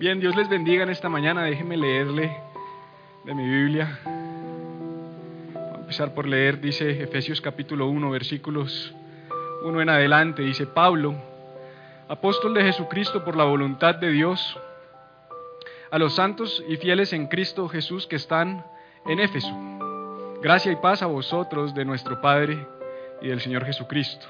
[0.00, 1.42] Bien, Dios les bendiga en esta mañana.
[1.42, 2.34] Déjenme leerle
[3.22, 3.98] de mi Biblia.
[5.52, 8.94] Voy a empezar por leer, dice Efesios capítulo 1, versículos
[9.62, 10.40] 1 en adelante.
[10.40, 11.14] Dice Pablo,
[12.08, 14.58] apóstol de Jesucristo por la voluntad de Dios,
[15.90, 18.64] a los santos y fieles en Cristo Jesús que están
[19.04, 19.54] en Éfeso.
[20.40, 22.66] Gracia y paz a vosotros de nuestro Padre
[23.20, 24.26] y del Señor Jesucristo.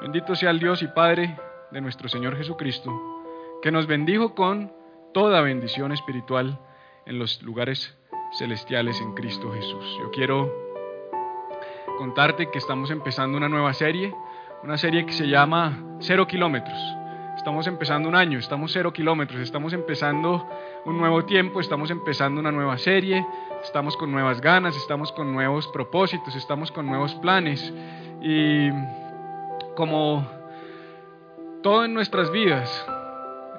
[0.00, 1.36] Bendito sea el Dios y Padre
[1.70, 3.21] de nuestro Señor Jesucristo
[3.62, 4.72] que nos bendijo con
[5.14, 6.58] toda bendición espiritual
[7.06, 7.96] en los lugares
[8.32, 9.98] celestiales en Cristo Jesús.
[10.00, 10.52] Yo quiero
[11.96, 14.12] contarte que estamos empezando una nueva serie,
[14.64, 16.76] una serie que se llama Cero Kilómetros.
[17.36, 20.46] Estamos empezando un año, estamos cero kilómetros, estamos empezando
[20.84, 23.26] un nuevo tiempo, estamos empezando una nueva serie,
[23.64, 27.72] estamos con nuevas ganas, estamos con nuevos propósitos, estamos con nuevos planes.
[28.20, 28.70] Y
[29.74, 30.28] como
[31.62, 32.86] todo en nuestras vidas,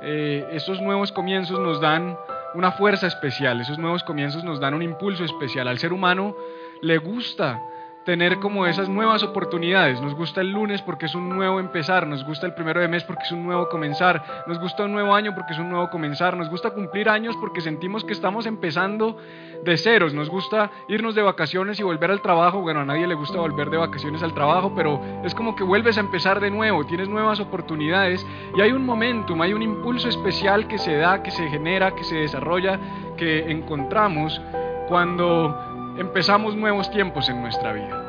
[0.03, 2.17] eh, esos nuevos comienzos nos dan
[2.53, 5.67] una fuerza especial, esos nuevos comienzos nos dan un impulso especial.
[5.67, 6.35] Al ser humano
[6.81, 7.61] le gusta
[8.05, 10.01] tener como esas nuevas oportunidades.
[10.01, 13.03] Nos gusta el lunes porque es un nuevo empezar, nos gusta el primero de mes
[13.03, 16.35] porque es un nuevo comenzar, nos gusta un nuevo año porque es un nuevo comenzar,
[16.35, 19.17] nos gusta cumplir años porque sentimos que estamos empezando
[19.63, 22.61] de ceros, nos gusta irnos de vacaciones y volver al trabajo.
[22.61, 25.97] Bueno, a nadie le gusta volver de vacaciones al trabajo, pero es como que vuelves
[25.97, 30.67] a empezar de nuevo, tienes nuevas oportunidades y hay un momentum, hay un impulso especial
[30.67, 32.79] que se da, que se genera, que se desarrolla,
[33.17, 34.41] que encontramos
[34.87, 38.02] cuando empezamos nuevos tiempos en nuestra vida.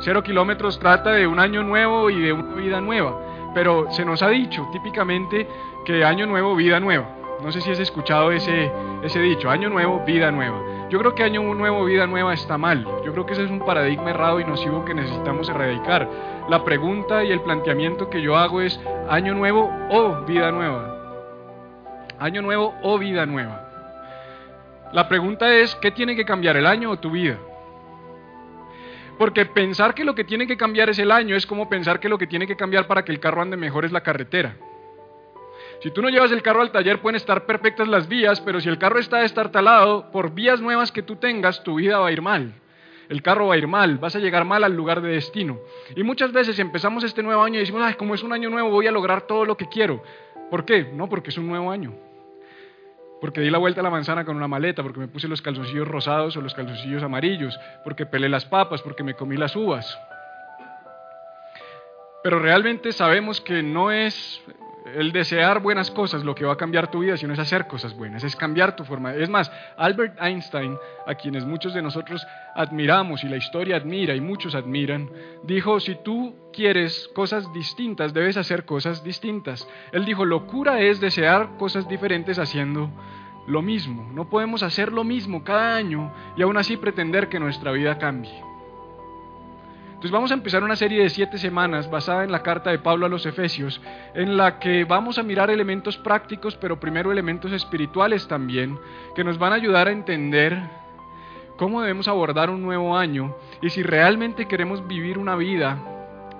[0.00, 3.18] Cero kilómetros trata de un año nuevo y de una vida nueva,
[3.54, 5.46] pero se nos ha dicho típicamente
[5.84, 7.06] que año nuevo, vida nueva.
[7.42, 8.72] No sé si has escuchado ese,
[9.02, 10.88] ese dicho, año nuevo, vida nueva.
[10.88, 12.86] Yo creo que año nuevo, vida nueva está mal.
[13.04, 16.08] Yo creo que ese es un paradigma errado y nocivo que necesitamos erradicar.
[16.48, 20.96] La pregunta y el planteamiento que yo hago es año nuevo o vida nueva.
[22.18, 23.68] Año nuevo o vida nueva.
[24.92, 27.36] La pregunta es, ¿qué tiene que cambiar el año o tu vida?
[29.20, 32.08] Porque pensar que lo que tiene que cambiar es el año es como pensar que
[32.08, 34.56] lo que tiene que cambiar para que el carro ande mejor es la carretera.
[35.82, 38.70] Si tú no llevas el carro al taller pueden estar perfectas las vías, pero si
[38.70, 42.22] el carro está destartalado, por vías nuevas que tú tengas, tu vida va a ir
[42.22, 42.54] mal.
[43.10, 45.58] El carro va a ir mal, vas a llegar mal al lugar de destino.
[45.94, 48.70] Y muchas veces empezamos este nuevo año y decimos, ay, como es un año nuevo
[48.70, 50.02] voy a lograr todo lo que quiero.
[50.50, 50.90] ¿Por qué?
[50.94, 51.92] No, porque es un nuevo año
[53.20, 55.86] porque di la vuelta a la manzana con una maleta, porque me puse los calzoncillos
[55.86, 59.98] rosados o los calzoncillos amarillos, porque pelé las papas, porque me comí las uvas.
[62.22, 64.42] Pero realmente sabemos que no es
[64.96, 67.96] el desear buenas cosas lo que va a cambiar tu vida, sino es hacer cosas
[67.96, 69.14] buenas, es cambiar tu forma.
[69.14, 74.20] Es más, Albert Einstein, a quienes muchos de nosotros admiramos y la historia admira y
[74.20, 75.10] muchos admiran,
[75.42, 79.68] dijo, si tú quieres cosas distintas, debes hacer cosas distintas.
[79.92, 82.90] Él dijo, locura es desear cosas diferentes haciendo
[83.46, 84.10] lo mismo.
[84.12, 88.49] No podemos hacer lo mismo cada año y aún así pretender que nuestra vida cambie.
[90.00, 93.04] Entonces vamos a empezar una serie de siete semanas basada en la carta de Pablo
[93.04, 93.82] a los Efesios,
[94.14, 98.78] en la que vamos a mirar elementos prácticos, pero primero elementos espirituales también,
[99.14, 100.58] que nos van a ayudar a entender
[101.58, 105.78] cómo debemos abordar un nuevo año y si realmente queremos vivir una vida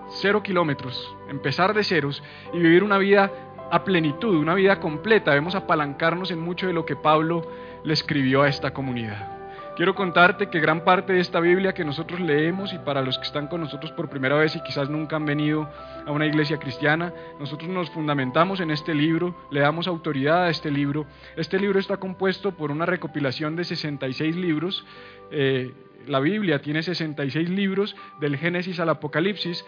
[0.08, 2.22] cero kilómetros, empezar de ceros
[2.54, 3.30] y vivir una vida
[3.70, 7.42] a plenitud, una vida completa, debemos apalancarnos en mucho de lo que Pablo
[7.84, 9.39] le escribió a esta comunidad.
[9.76, 13.24] Quiero contarte que gran parte de esta Biblia que nosotros leemos y para los que
[13.24, 15.70] están con nosotros por primera vez y quizás nunca han venido
[16.04, 20.70] a una iglesia cristiana, nosotros nos fundamentamos en este libro, le damos autoridad a este
[20.70, 21.06] libro.
[21.36, 24.84] Este libro está compuesto por una recopilación de 66 libros.
[25.30, 25.72] Eh,
[26.06, 29.64] la Biblia tiene 66 libros del Génesis al Apocalipsis.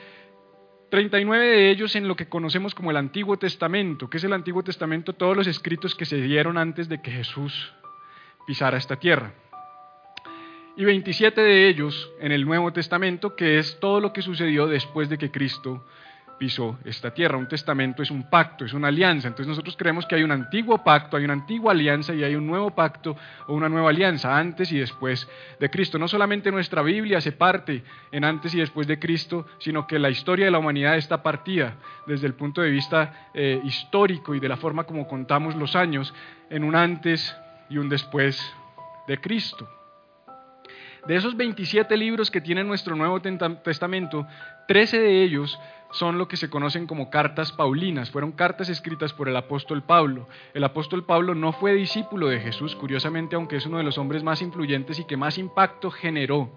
[0.90, 4.10] 39 de ellos en lo que conocemos como el Antiguo Testamento.
[4.10, 5.14] ¿Qué es el Antiguo Testamento?
[5.14, 7.72] Todos los escritos que se dieron antes de que Jesús
[8.46, 9.32] pisara esta tierra
[10.76, 15.08] y 27 de ellos en el Nuevo Testamento, que es todo lo que sucedió después
[15.08, 15.84] de que Cristo
[16.38, 17.36] pisó esta tierra.
[17.38, 19.28] Un testamento es un pacto, es una alianza.
[19.28, 22.46] Entonces nosotros creemos que hay un antiguo pacto, hay una antigua alianza y hay un
[22.46, 23.14] nuevo pacto
[23.46, 25.28] o una nueva alianza antes y después
[25.60, 25.98] de Cristo.
[25.98, 30.10] No solamente nuestra Biblia se parte en antes y después de Cristo, sino que la
[30.10, 31.76] historia de la humanidad está partida
[32.06, 36.12] desde el punto de vista eh, histórico y de la forma como contamos los años
[36.50, 37.36] en un antes
[37.68, 38.40] y un después
[39.06, 39.68] de Cristo.
[41.06, 44.24] De esos 27 libros que tiene nuestro Nuevo Testamento,
[44.68, 45.58] 13 de ellos
[45.90, 48.10] son lo que se conocen como cartas paulinas.
[48.12, 50.28] Fueron cartas escritas por el apóstol Pablo.
[50.54, 54.22] El apóstol Pablo no fue discípulo de Jesús, curiosamente, aunque es uno de los hombres
[54.22, 56.52] más influyentes y que más impacto generó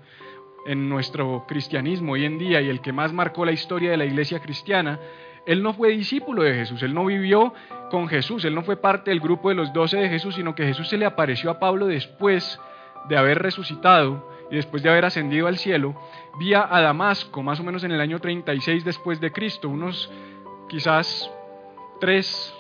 [0.68, 4.06] en nuestro cristianismo hoy en día y el que más marcó la historia de la
[4.06, 5.00] iglesia cristiana.
[5.48, 7.52] Él no fue discípulo de Jesús, él no vivió
[7.90, 10.66] con Jesús, él no fue parte del grupo de los doce de Jesús, sino que
[10.66, 12.60] Jesús se le apareció a Pablo después
[13.10, 15.96] de haber resucitado y después de haber ascendido al cielo,
[16.40, 20.12] vía a Damasco, más o menos en el año 36 después de Cristo, unos
[20.68, 21.30] quizás
[22.00, 22.54] tres,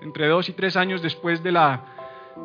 [0.00, 1.84] entre dos y tres años después de la,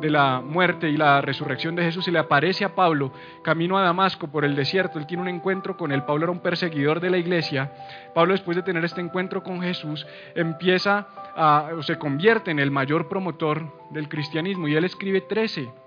[0.00, 3.82] de la muerte y la resurrección de Jesús, se le aparece a Pablo camino a
[3.82, 4.98] Damasco por el desierto.
[4.98, 6.02] Él tiene un encuentro con él.
[6.04, 7.72] Pablo era un perseguidor de la iglesia.
[8.14, 12.70] Pablo, después de tener este encuentro con Jesús, empieza a, o se convierte en el
[12.70, 15.85] mayor promotor del cristianismo y él escribe 13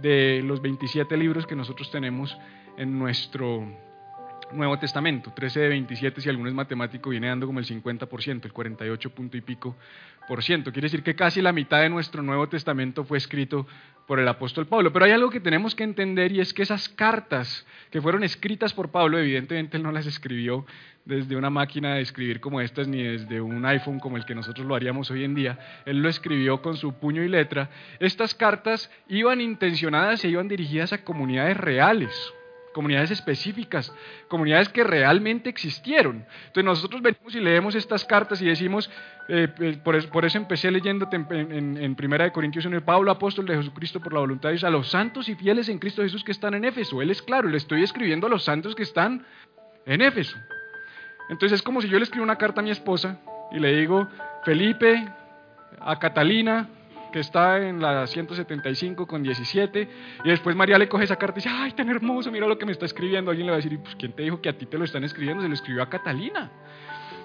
[0.00, 2.36] de los 27 libros que nosotros tenemos
[2.76, 3.66] en nuestro
[4.52, 5.32] Nuevo Testamento.
[5.34, 9.36] 13 de 27, si alguno es matemático, viene dando como el 50%, el 48 punto
[9.36, 9.76] y pico
[10.28, 10.72] por ciento.
[10.72, 13.66] Quiere decir que casi la mitad de nuestro Nuevo Testamento fue escrito
[14.06, 14.92] por el apóstol Pablo.
[14.92, 18.72] Pero hay algo que tenemos que entender y es que esas cartas que fueron escritas
[18.74, 20.66] por Pablo, evidentemente él no las escribió
[21.04, 24.66] desde una máquina de escribir como estas ni desde un iPhone como el que nosotros
[24.66, 25.58] lo haríamos hoy en día.
[25.86, 27.70] Él lo escribió con su puño y letra.
[27.98, 32.32] Estas cartas iban intencionadas e iban dirigidas a comunidades reales
[32.72, 33.92] comunidades específicas,
[34.28, 36.24] comunidades que realmente existieron.
[36.46, 38.90] Entonces nosotros venimos y leemos estas cartas y decimos,
[39.28, 43.56] eh, eh, por, eso, empecé leyéndote en, en, Primera de Corintios el Pablo, apóstol de
[43.56, 46.32] Jesucristo por la voluntad de Dios, a los santos y fieles en Cristo Jesús que
[46.32, 47.02] están en Éfeso.
[47.02, 49.24] Él es claro, le estoy escribiendo a los santos que están
[49.86, 50.36] en Éfeso.
[51.28, 53.18] Entonces es como si yo le escribo una carta a mi esposa
[53.52, 54.08] y le digo,
[54.44, 55.06] Felipe,
[55.80, 56.68] a Catalina,
[57.12, 59.88] que está en la 175 con 17,
[60.24, 62.66] y después María le coge esa carta y dice, ay, tan hermoso, mira lo que
[62.66, 63.30] me está escribiendo.
[63.30, 65.04] Alguien le va a decir, pues, ¿quién te dijo que a ti te lo están
[65.04, 65.42] escribiendo?
[65.42, 66.50] Se lo escribió a Catalina.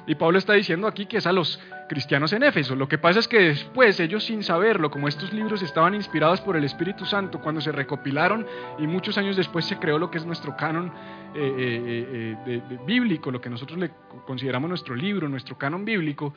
[0.07, 2.77] Y Pablo está diciendo aquí que es a los cristianos en Éfeso.
[2.77, 6.55] Lo que pasa es que después ellos sin saberlo, como estos libros estaban inspirados por
[6.55, 8.47] el Espíritu Santo, cuando se recopilaron
[8.79, 10.93] y muchos años después se creó lo que es nuestro canon
[11.35, 13.91] eh, eh, eh, bíblico, lo que nosotros le
[14.25, 16.33] consideramos nuestro libro, nuestro canon bíblico,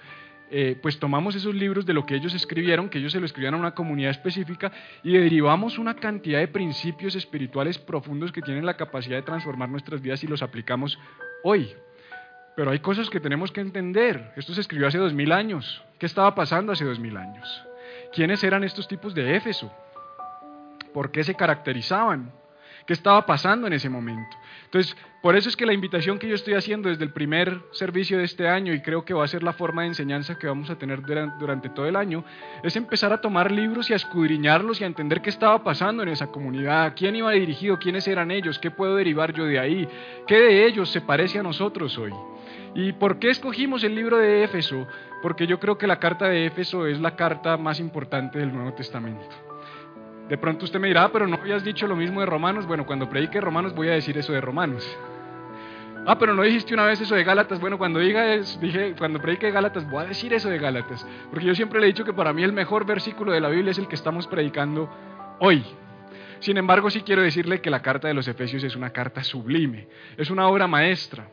[0.50, 3.54] eh, pues tomamos esos libros de lo que ellos escribieron, que ellos se lo escribían
[3.54, 8.76] a una comunidad específica, y derivamos una cantidad de principios espirituales profundos que tienen la
[8.76, 10.98] capacidad de transformar nuestras vidas y los aplicamos
[11.44, 11.72] hoy.
[12.56, 14.32] Pero hay cosas que tenemos que entender.
[14.36, 15.82] Esto se escribió hace dos mil años.
[15.98, 17.64] ¿Qué estaba pasando hace dos mil años?
[18.12, 19.72] ¿Quiénes eran estos tipos de Éfeso?
[20.92, 22.32] ¿Por qué se caracterizaban?
[22.90, 24.36] ¿Qué estaba pasando en ese momento?
[24.64, 28.18] Entonces, por eso es que la invitación que yo estoy haciendo desde el primer servicio
[28.18, 30.70] de este año, y creo que va a ser la forma de enseñanza que vamos
[30.70, 31.00] a tener
[31.38, 32.24] durante todo el año,
[32.64, 36.08] es empezar a tomar libros y a escudriñarlos y a entender qué estaba pasando en
[36.08, 39.88] esa comunidad, quién iba dirigido, quiénes eran ellos, qué puedo derivar yo de ahí,
[40.26, 42.12] qué de ellos se parece a nosotros hoy.
[42.74, 44.88] ¿Y por qué escogimos el libro de Éfeso?
[45.22, 48.72] Porque yo creo que la carta de Éfeso es la carta más importante del Nuevo
[48.72, 49.49] Testamento.
[50.30, 52.64] De pronto usted me dirá, ah, pero no habías dicho lo mismo de Romanos.
[52.64, 54.88] Bueno, cuando predique Romanos voy a decir eso de Romanos.
[56.06, 57.58] Ah, pero no dijiste una vez eso de Gálatas.
[57.58, 61.54] Bueno, cuando diga dije, cuando predique Gálatas voy a decir eso de Gálatas, porque yo
[61.56, 63.88] siempre le he dicho que para mí el mejor versículo de la Biblia es el
[63.88, 64.88] que estamos predicando
[65.40, 65.64] hoy.
[66.38, 69.88] Sin embargo, sí quiero decirle que la carta de los Efesios es una carta sublime,
[70.16, 71.28] es una obra maestra.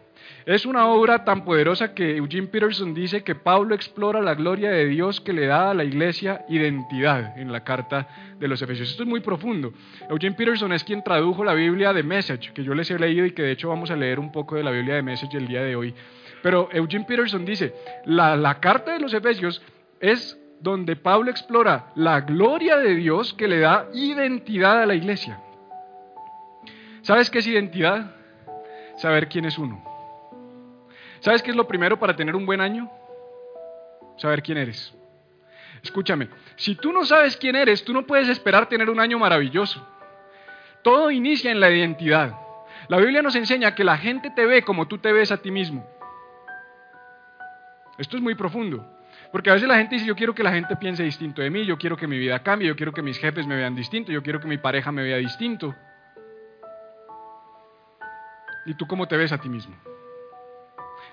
[0.45, 4.85] Es una obra tan poderosa que Eugene Peterson dice que Pablo explora la gloria de
[4.85, 8.07] Dios que le da a la iglesia identidad en la carta
[8.39, 8.89] de los Efesios.
[8.89, 9.73] Esto es muy profundo.
[10.09, 13.31] Eugene Peterson es quien tradujo la Biblia de Message, que yo les he leído y
[13.31, 15.63] que de hecho vamos a leer un poco de la Biblia de Message el día
[15.63, 15.93] de hoy.
[16.41, 17.73] Pero Eugene Peterson dice,
[18.05, 19.61] la, la carta de los Efesios
[19.99, 25.39] es donde Pablo explora la gloria de Dios que le da identidad a la iglesia.
[27.01, 28.15] ¿Sabes qué es identidad?
[28.97, 29.86] Saber quién es uno.
[31.19, 32.89] ¿Sabes qué es lo primero para tener un buen año?
[34.17, 34.93] Saber quién eres.
[35.83, 39.85] Escúchame, si tú no sabes quién eres, tú no puedes esperar tener un año maravilloso.
[40.83, 42.35] Todo inicia en la identidad.
[42.87, 45.51] La Biblia nos enseña que la gente te ve como tú te ves a ti
[45.51, 45.85] mismo.
[47.97, 48.85] Esto es muy profundo.
[49.31, 51.65] Porque a veces la gente dice, yo quiero que la gente piense distinto de mí,
[51.65, 54.23] yo quiero que mi vida cambie, yo quiero que mis jefes me vean distinto, yo
[54.23, 55.75] quiero que mi pareja me vea distinto.
[58.65, 59.75] ¿Y tú cómo te ves a ti mismo?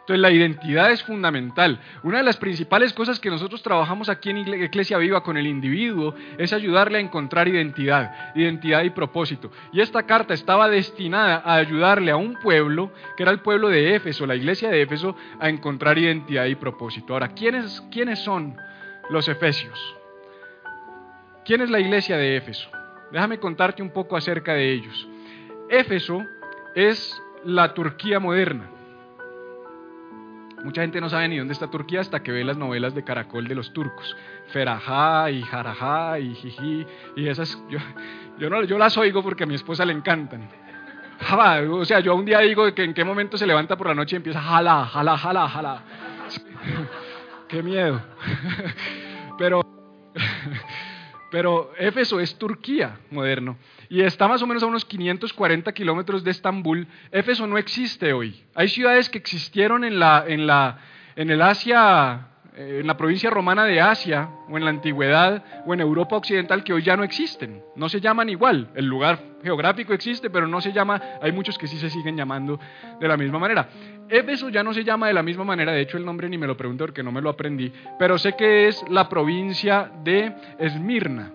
[0.04, 1.80] Entonces la identidad es fundamental.
[2.02, 6.14] Una de las principales cosas que nosotros trabajamos aquí en Iglesia Viva con el individuo
[6.37, 9.50] es ayudarle a encontrar identidad, identidad y propósito.
[9.73, 13.94] Y esta carta estaba destinada a ayudarle a un pueblo, que era el pueblo de
[13.94, 17.14] Éfeso, la iglesia de Éfeso, a encontrar identidad y propósito.
[17.14, 18.58] Ahora, ¿quiénes, quiénes son
[19.08, 19.96] los efesios?
[21.46, 22.68] ¿Quién es la iglesia de Éfeso?
[23.11, 25.08] Déjame contarte un poco acerca de ellos.
[25.70, 26.23] Éfeso
[26.75, 28.68] es la Turquía moderna.
[30.64, 33.47] Mucha gente no sabe ni dónde está Turquía hasta que ve las novelas de Caracol
[33.47, 34.16] de los turcos.
[34.49, 36.87] Ferajá y Jarajá y Jiji.
[37.16, 37.78] Y esas, yo,
[38.38, 40.49] yo, no, las oigo porque a mi esposa le encantan.
[41.71, 44.16] O sea, yo un día digo que en qué momento se levanta por la noche
[44.16, 45.83] y empieza jala, jala, jala, jala.
[47.49, 48.00] Qué miedo.
[51.35, 53.57] Pero, Éfeso es Turquía moderno
[53.88, 56.87] y está más o menos a unos 540 kilómetros de Estambul.
[57.11, 58.45] Éfeso no existe hoy.
[58.55, 60.79] Hay ciudades que existieron en, la, en, la,
[61.17, 65.75] en el Asia, eh, en la provincia romana de Asia, o en la antigüedad, o
[65.75, 67.64] en Europa occidental, que hoy ya no existen.
[67.75, 68.71] No se llaman igual.
[68.76, 72.61] El lugar geográfico existe, pero no se llama, hay muchos que sí se siguen llamando
[73.00, 73.69] de la misma manera.
[74.08, 76.46] Éfeso ya no se llama de la misma manera, de hecho el nombre ni me
[76.46, 81.32] lo pregunto porque no me lo aprendí, pero sé que es la provincia de Esmirna.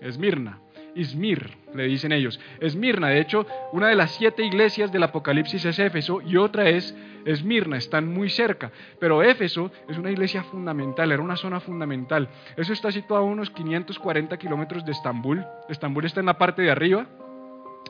[0.00, 0.58] Esmirna.
[0.94, 2.38] Ismir, le dicen ellos.
[2.60, 6.94] Esmirna, de hecho, una de las siete iglesias del Apocalipsis es Éfeso y otra es
[7.24, 8.70] Esmirna, están muy cerca.
[8.98, 12.28] Pero Éfeso es una iglesia fundamental, era una zona fundamental.
[12.56, 15.44] Eso está situado a unos 540 kilómetros de Estambul.
[15.68, 17.06] Estambul está en la parte de arriba,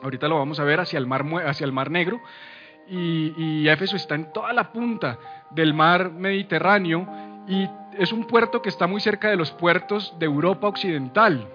[0.01, 2.21] ahorita lo vamos a ver hacia el mar, hacia el mar Negro.
[2.87, 5.17] Y, y Éfeso está en toda la punta
[5.51, 7.07] del mar Mediterráneo
[7.47, 11.47] y es un puerto que está muy cerca de los puertos de Europa Occidental.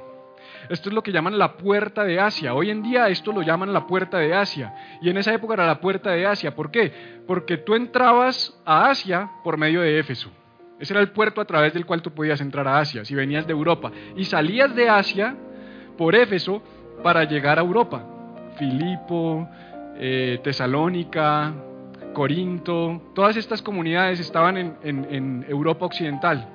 [0.69, 2.55] Esto es lo que llaman la puerta de Asia.
[2.55, 4.75] Hoy en día esto lo llaman la puerta de Asia.
[5.01, 6.55] Y en esa época era la puerta de Asia.
[6.55, 7.23] ¿Por qué?
[7.27, 10.31] Porque tú entrabas a Asia por medio de Éfeso.
[10.79, 13.47] Ese era el puerto a través del cual tú podías entrar a Asia si venías
[13.47, 13.91] de Europa.
[14.17, 15.35] Y salías de Asia
[15.97, 16.63] por Éfeso
[17.03, 18.05] para llegar a Europa.
[18.59, 19.49] Filipo,
[19.99, 21.55] eh, Tesalónica,
[22.13, 26.49] Corinto, todas estas comunidades estaban en Europa Occidental.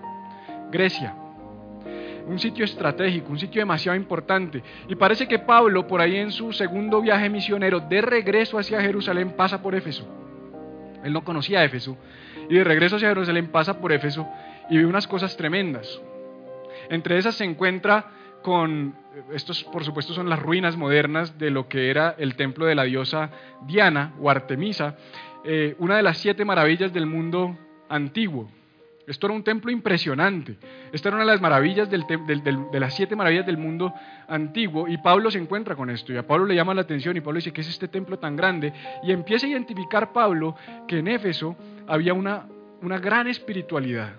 [0.72, 1.16] Grecia
[2.28, 4.64] un sitio estratégico, un sitio demasiado importante.
[4.88, 9.32] Y parece que Pablo, por ahí en su segundo viaje misionero, de regreso hacia Jerusalén,
[9.32, 10.08] pasa por Éfeso.
[11.04, 11.98] Él no conocía Éfeso.
[12.50, 14.28] Y de regreso hacia Jerusalén pasa por Éfeso
[14.70, 16.02] y ve unas cosas tremendas.
[16.90, 18.06] Entre esas se encuentra
[18.44, 18.94] con,
[19.34, 22.84] estos por supuesto son las ruinas modernas de lo que era el templo de la
[22.84, 23.32] diosa
[23.66, 24.98] Diana o Artemisa,
[25.44, 27.58] eh, una de las siete maravillas del mundo
[27.90, 28.50] antiguo.
[29.06, 30.56] Esto era un templo impresionante.
[30.94, 33.94] Esta era una de las maravillas de las siete maravillas del mundo
[34.30, 34.88] antiguo.
[34.88, 36.14] Y Pablo se encuentra con esto.
[36.14, 37.18] Y a Pablo le llama la atención.
[37.18, 38.72] Y Pablo dice, ¿qué es este templo tan grande?
[39.04, 40.56] Y empieza a identificar Pablo
[40.88, 42.46] que en Éfeso había una,
[42.82, 44.14] una gran espiritualidad.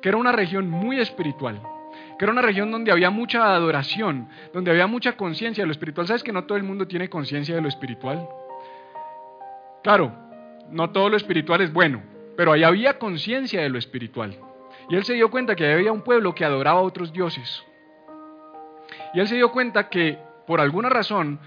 [0.00, 1.60] Que era una región muy espiritual.
[2.20, 4.28] Que era una región donde había mucha adoración.
[4.52, 6.06] Donde había mucha conciencia de lo espiritual.
[6.06, 8.28] ¿Sabes que no todo el mundo tiene conciencia de lo espiritual?
[9.82, 10.12] Claro,
[10.68, 12.02] no todo lo espiritual es bueno
[12.40, 14.34] pero ahí había conciencia de lo espiritual.
[14.88, 17.62] Y él se dio cuenta que había un pueblo que adoraba a otros dioses.
[19.12, 21.38] Y él se dio cuenta que, por alguna razón,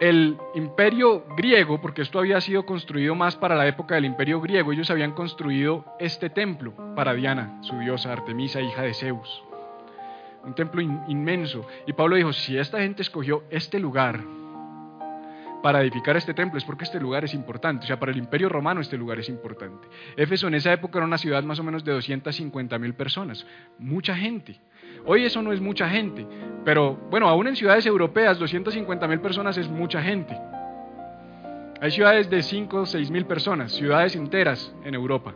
[0.00, 4.70] el imperio griego, porque esto había sido construido más para la época del imperio griego,
[4.70, 9.42] ellos habían construido este templo para Diana, su diosa Artemisa, hija de Zeus.
[10.46, 11.66] Un templo inmenso.
[11.86, 14.20] Y Pablo dijo, si esta gente escogió este lugar
[15.64, 17.84] para edificar este templo es porque este lugar es importante.
[17.84, 19.88] O sea, para el imperio romano este lugar es importante.
[20.14, 23.46] Éfeso en esa época era una ciudad más o menos de 250 mil personas.
[23.78, 24.60] Mucha gente.
[25.06, 26.26] Hoy eso no es mucha gente.
[26.66, 30.38] Pero bueno, aún en ciudades europeas 250 mil personas es mucha gente.
[31.80, 35.34] Hay ciudades de 5 o 6 mil personas, ciudades enteras en Europa.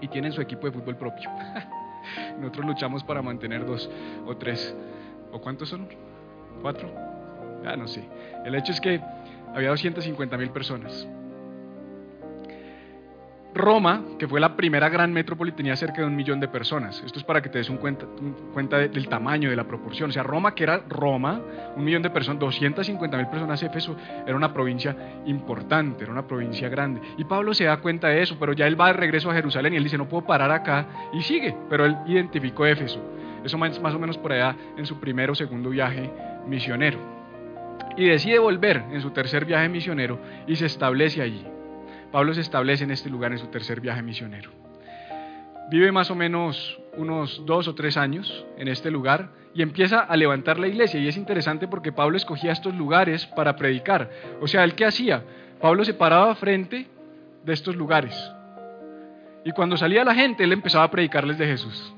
[0.00, 1.30] Y tienen su equipo de fútbol propio.
[2.38, 3.90] Nosotros luchamos para mantener dos
[4.26, 4.74] o tres.
[5.32, 5.88] ¿O cuántos son?
[6.62, 6.90] ¿Cuatro?
[7.64, 8.08] Ah, no sé.
[8.44, 9.00] El hecho es que
[9.54, 11.06] había 250 mil personas.
[13.56, 17.02] Roma, que fue la primera gran metrópoli, tenía cerca de un millón de personas.
[17.04, 20.10] Esto es para que te des un cuenta, del tamaño, de la proporción.
[20.10, 21.40] O sea, Roma, que era Roma,
[21.74, 23.96] un millón de personas, 250 mil personas, Éfeso
[24.26, 24.96] era una provincia
[25.26, 27.00] importante, era una provincia grande.
[27.16, 29.74] Y Pablo se da cuenta de eso, pero ya él va de regreso a Jerusalén
[29.74, 31.56] y él dice, no puedo parar acá, y sigue.
[31.68, 33.00] Pero él identificó Éfeso.
[33.44, 36.10] Eso más, más o menos por allá en su primero o segundo viaje
[36.46, 37.16] misionero
[37.96, 41.46] y decide volver en su tercer viaje misionero y se establece allí.
[42.16, 44.50] Pablo se establece en este lugar en su tercer viaje misionero.
[45.68, 50.16] Vive más o menos unos dos o tres años en este lugar y empieza a
[50.16, 50.98] levantar la iglesia.
[50.98, 54.08] Y es interesante porque Pablo escogía estos lugares para predicar.
[54.40, 55.24] O sea, ¿el qué hacía?
[55.60, 56.86] Pablo se paraba frente
[57.44, 58.18] de estos lugares.
[59.44, 61.94] Y cuando salía la gente, él empezaba a predicarles de Jesús.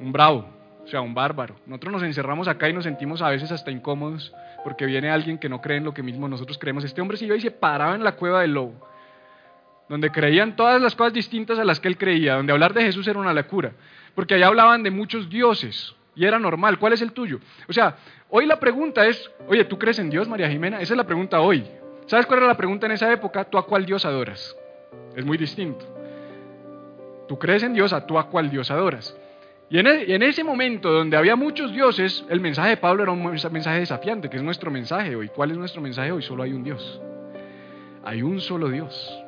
[0.00, 0.48] Un bravo,
[0.82, 1.54] o sea, un bárbaro.
[1.64, 4.34] Nosotros nos encerramos acá y nos sentimos a veces hasta incómodos
[4.64, 6.82] porque viene alguien que no cree en lo que mismo nosotros creemos.
[6.82, 8.88] Este hombre se iba y se paraba en la cueva del lobo,
[9.88, 13.06] donde creían todas las cosas distintas a las que él creía, donde hablar de Jesús
[13.06, 13.72] era una locura,
[14.14, 16.78] porque allá hablaban de muchos dioses y era normal.
[16.78, 17.40] ¿Cuál es el tuyo?
[17.68, 17.96] O sea,
[18.30, 20.80] hoy la pregunta es, oye, ¿tú crees en Dios, María Jimena?
[20.80, 21.64] Esa es la pregunta hoy.
[22.06, 23.44] ¿Sabes cuál era la pregunta en esa época?
[23.44, 24.56] ¿Tú a cuál Dios adoras?
[25.16, 25.86] Es muy distinto.
[27.28, 29.16] Tú crees en Dios, a tú a cuál Dios adoras.
[29.70, 33.24] Y e, en, ese momento donde había muchos dioses, el mensaje de Pablo era un
[33.24, 35.28] mensaje desafiante, que es nuestro mensaje hoy.
[35.28, 36.22] ¿Cuál es nuestro mensaje hoy?
[36.22, 37.00] Solo hay un Dios.
[38.04, 39.23] Hay un solo Dios.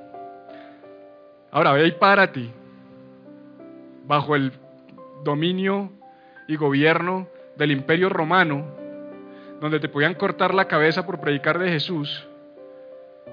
[1.50, 2.50] Ahora ve y párate
[4.07, 4.53] bajo el
[5.25, 5.91] dominio
[6.49, 8.65] y gobierno del imperio romano,
[9.61, 12.26] donde te podían cortar la cabeza por predicar de Jesús,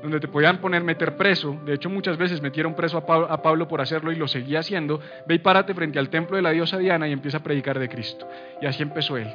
[0.02, 1.58] donde te podían poner, meter preso.
[1.66, 5.00] De hecho, muchas veces metieron preso a Pablo, por hacerlo y lo seguía haciendo.
[5.28, 7.90] Ve y párate frente al templo de la diosa Diana y empieza a predicar de
[7.90, 8.28] Cristo.
[8.62, 9.28] Y así empezó él.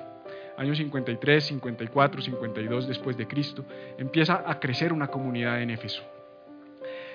[0.56, 3.64] Años 53, 54, 52 después de Cristo.
[3.96, 6.02] Empieza a crecer una comunidad en Éfeso.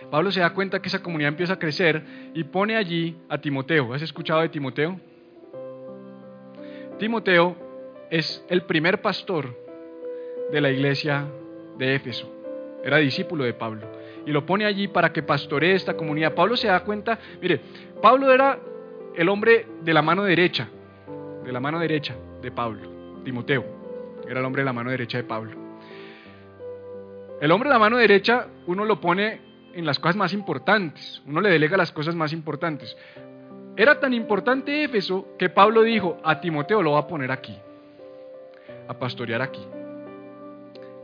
[0.10, 3.94] Pablo se da cuenta que esa comunidad empieza a crecer y pone allí a Timoteo.
[3.94, 5.00] ¿Has escuchado de Timoteo?
[7.00, 7.56] Timoteo
[8.10, 9.58] es el primer pastor
[10.52, 11.26] de la iglesia
[11.78, 12.34] de Éfeso
[12.84, 13.88] era discípulo de Pablo,
[14.26, 16.36] y lo pone allí para que pastoree esta comunidad.
[16.36, 17.62] Pablo se da cuenta, mire,
[18.02, 18.60] Pablo era
[19.16, 20.68] el hombre de la mano derecha,
[21.44, 23.64] de la mano derecha de Pablo, Timoteo,
[24.28, 25.52] era el hombre de la mano derecha de Pablo.
[27.40, 31.42] El hombre de la mano derecha uno lo pone en las cosas más importantes, uno
[31.42, 32.96] le delega las cosas más importantes.
[33.76, 37.58] Era tan importante Éfeso que Pablo dijo, a Timoteo lo va a poner aquí,
[38.88, 39.62] a pastorear aquí.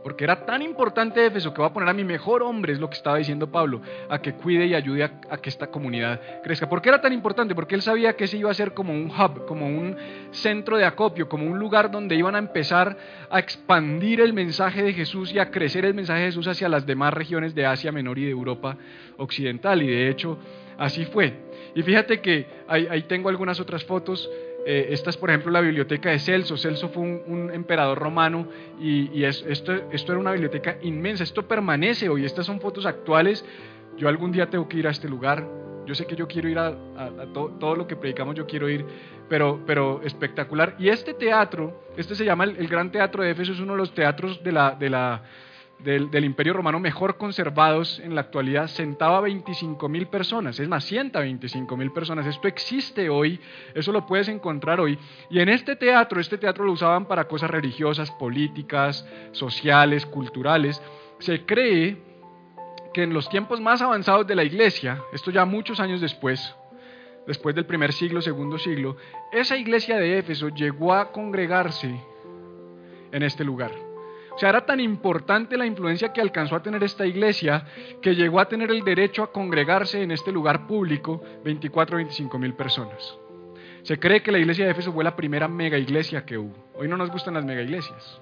[0.02, 2.88] Porque era tan importante Éfeso que va a poner a mi mejor hombre, es lo
[2.88, 6.68] que estaba diciendo Pablo, a que cuide y ayude a, que esta comunidad crezca.
[6.68, 7.54] ¿Por qué era tan importante?
[7.54, 9.96] Porque él sabía que ese iba a ser como un hub, como un
[10.30, 12.96] centro de acopio, como un lugar donde iban a empezar
[13.30, 16.86] a expandir el mensaje de Jesús y a crecer el mensaje de Jesús hacia las
[16.86, 18.76] demás regiones de Asia Menor y de Europa
[19.18, 19.82] Occidental.
[19.82, 20.38] Y de hecho,
[20.78, 21.49] así fue.
[21.74, 24.28] Y fíjate que ahí tengo algunas otras fotos.
[24.66, 26.56] Eh, esta es, por ejemplo, la biblioteca de Celso.
[26.56, 28.46] Celso fue un, emperador romano
[28.80, 31.24] y, esto, esto, era una biblioteca inmensa.
[31.24, 32.24] Esto permanece hoy.
[32.24, 33.44] Estas son fotos actuales.
[33.96, 35.46] Yo algún día tengo que ir a este lugar.
[35.86, 36.76] Yo sé que yo quiero ir a,
[37.32, 38.84] todo, lo que predicamos, yo quiero ir,
[39.28, 40.76] pero, pero espectacular.
[40.78, 43.78] Y este teatro, este se llama el, el Gran Teatro de Éfeso, es uno de
[43.78, 45.22] los teatros de la, de la
[45.84, 50.84] del, Imperio Romano mejor conservados en la actualidad, sentaba a 25 mil personas, es más,
[50.84, 52.26] sienta 25 mil personas.
[52.26, 53.40] Esto existe hoy,
[53.74, 54.98] eso lo puedes encontrar hoy.
[55.30, 60.82] Y en este teatro, este teatro lo usaban para cosas religiosas, políticas, sociales, culturales.
[61.18, 61.96] Se cree
[62.92, 66.54] que en los tiempos más avanzados de la iglesia, esto ya muchos años después,
[67.26, 68.96] después del primer siglo, segundo siglo,
[69.32, 72.00] esa iglesia de Éfeso llegó a congregarse
[73.12, 73.89] en este lugar.
[74.40, 77.62] Sea, era tan importante la influencia que alcanzó a tener esta iglesia
[78.00, 82.38] que llegó a tener el derecho a congregarse en este lugar público 24 o 25
[82.38, 83.18] mil personas.
[83.82, 86.54] Se cree que la iglesia de Éfeso fue la primera mega iglesia que hubo.
[86.74, 88.18] Hoy no nos gustan las mega iglesias.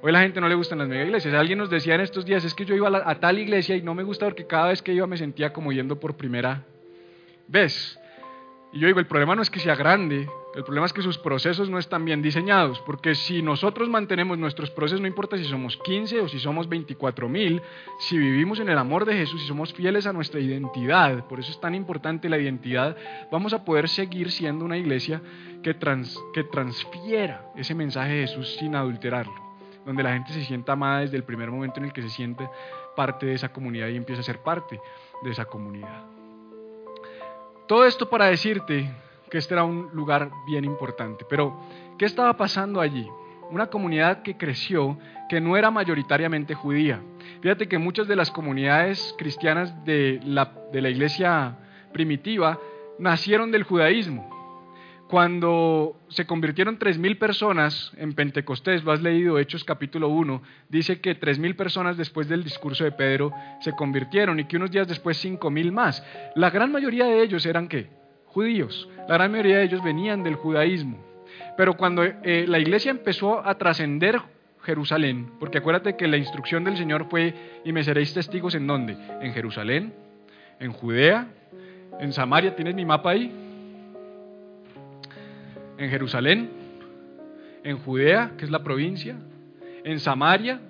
[0.00, 1.34] Hoy la gente no le gustan las mega iglesias.
[1.34, 3.82] Alguien nos decía en estos días, es que yo iba a, a tal iglesia y
[3.82, 6.62] no me gusta porque cada vez que iba me sentía como yendo por primera
[7.48, 7.98] vez.
[8.72, 11.16] Y yo digo, el problema no es que sea grande, el problema es que sus
[11.16, 15.76] procesos no están bien diseñados, porque si nosotros mantenemos nuestros procesos, no importa si somos
[15.76, 17.62] 15 o si somos 24 mil,
[18.00, 21.52] si vivimos en el amor de Jesús y somos fieles a nuestra identidad, por eso
[21.52, 22.96] es tan importante la identidad,
[23.30, 25.22] vamos a poder seguir siendo una iglesia
[25.62, 25.76] que,
[26.34, 29.34] que transfiera ese mensaje de Jesús sin adulterarlo,
[29.86, 32.48] donde la gente se sienta amada desde el primer momento en el que se siente
[32.96, 34.80] parte de esa comunidad y empieza a ser parte
[35.22, 36.06] de esa comunidad.
[37.68, 38.90] Todo esto para decirte
[39.30, 41.24] que este era un lugar bien importante.
[41.28, 41.58] Pero,
[41.98, 43.08] ¿qué estaba pasando allí?
[43.50, 47.00] Una comunidad que creció, que no era mayoritariamente judía.
[47.40, 51.56] Fíjate que muchas de las comunidades cristianas de la, de la iglesia
[51.92, 52.58] primitiva
[52.98, 54.28] nacieron del judaísmo.
[55.08, 61.18] Cuando se convirtieron 3.000 personas en Pentecostés, lo has leído, Hechos capítulo 1, dice que
[61.18, 65.72] 3.000 personas después del discurso de Pedro se convirtieron y que unos días después 5.000
[65.72, 66.04] más.
[66.36, 67.99] La gran mayoría de ellos eran qué?
[68.32, 68.88] Judíos.
[69.08, 70.98] La gran mayoría de ellos venían del judaísmo.
[71.56, 74.20] Pero cuando eh, la iglesia empezó a trascender
[74.62, 78.96] Jerusalén, porque acuérdate que la instrucción del Señor fue, y me seréis testigos en dónde?
[79.20, 79.94] En Jerusalén,
[80.58, 81.28] en Judea,
[81.98, 83.32] en Samaria, ¿tienes mi mapa ahí?
[85.80, 86.50] en Jerusalén,
[87.64, 89.16] en Judea, que es la provincia,
[89.82, 90.60] en Samaria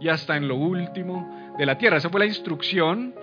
[0.00, 1.98] y hasta en lo último de la tierra.
[1.98, 3.14] Esa fue la instrucción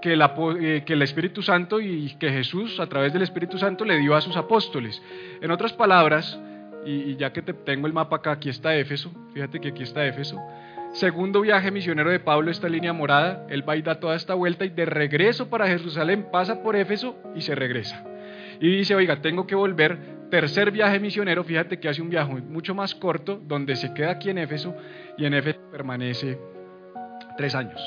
[0.00, 3.98] que, eh, que el Espíritu Santo y que Jesús a través del Espíritu Santo le
[3.98, 5.02] dio a sus apóstoles.
[5.40, 6.38] En otras palabras,
[6.84, 10.06] y, ya que te tengo el mapa acá, aquí está Éfeso, fíjate que aquí está
[10.06, 10.38] Éfeso.
[10.92, 14.64] Segundo viaje misionero de Pablo, esta línea morada, él va y da toda esta vuelta
[14.64, 18.02] y de regreso para Jerusalén pasa por Éfeso y se regresa.
[18.60, 20.18] Y dice, oiga, tengo que volver.
[20.30, 24.30] Tercer viaje misionero, fíjate que hace un viaje mucho más corto, donde se queda aquí
[24.30, 24.74] en Éfeso
[25.16, 26.38] y en Éfeso permanece
[27.36, 27.80] tres años.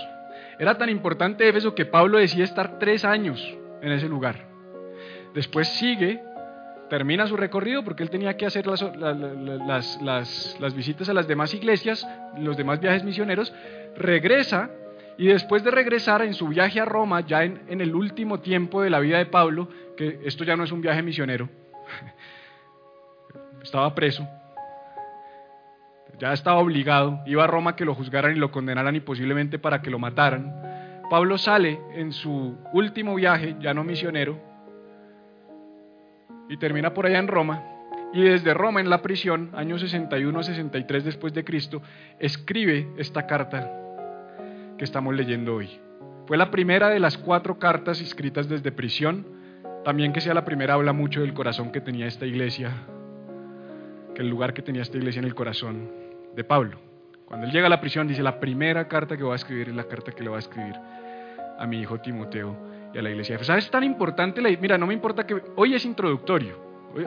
[0.61, 3.41] Era tan importante Éfeso que Pablo decide estar tres años
[3.81, 4.45] en ese lugar.
[5.33, 6.21] Después sigue,
[6.87, 8.79] termina su recorrido porque él tenía que hacer las,
[10.03, 13.51] las, visitas a las demás iglesias, los demás viajes misioneros,
[13.97, 14.69] regresa
[15.17, 18.83] y después de regresar en su viaje a Roma, ya en, en, el último tiempo
[18.83, 21.49] de la vida de Pablo, que esto ya no es un viaje misionero,
[23.63, 24.27] estaba preso,
[26.21, 29.81] ya estaba obligado, iba a Roma que lo juzgaran y lo condenaran y posiblemente para
[29.81, 30.53] que lo mataran.
[31.09, 34.39] Pablo sale en su último viaje, ya no misionero,
[36.47, 37.63] y termina por allá en Roma.
[38.13, 41.81] Y desde Roma, en la prisión, año 61-63 después de Cristo,
[42.19, 43.71] escribe esta carta
[44.77, 45.79] que estamos leyendo hoy.
[46.27, 49.25] Fue la primera de las cuatro cartas escritas desde prisión.
[49.83, 52.73] También que sea la primera habla mucho del corazón que tenía esta iglesia,
[54.13, 56.77] que el lugar que tenía esta iglesia en el corazón de Pablo.
[57.25, 59.75] Cuando él llega a la prisión dice, la primera carta que voy a escribir es
[59.75, 60.75] la carta que le voy a escribir
[61.57, 62.55] a mi hijo Timoteo
[62.93, 63.41] y a la iglesia.
[63.43, 63.65] ¿Sabes?
[63.65, 66.59] Es tan importante, la, mira, no me importa que hoy es introductorio,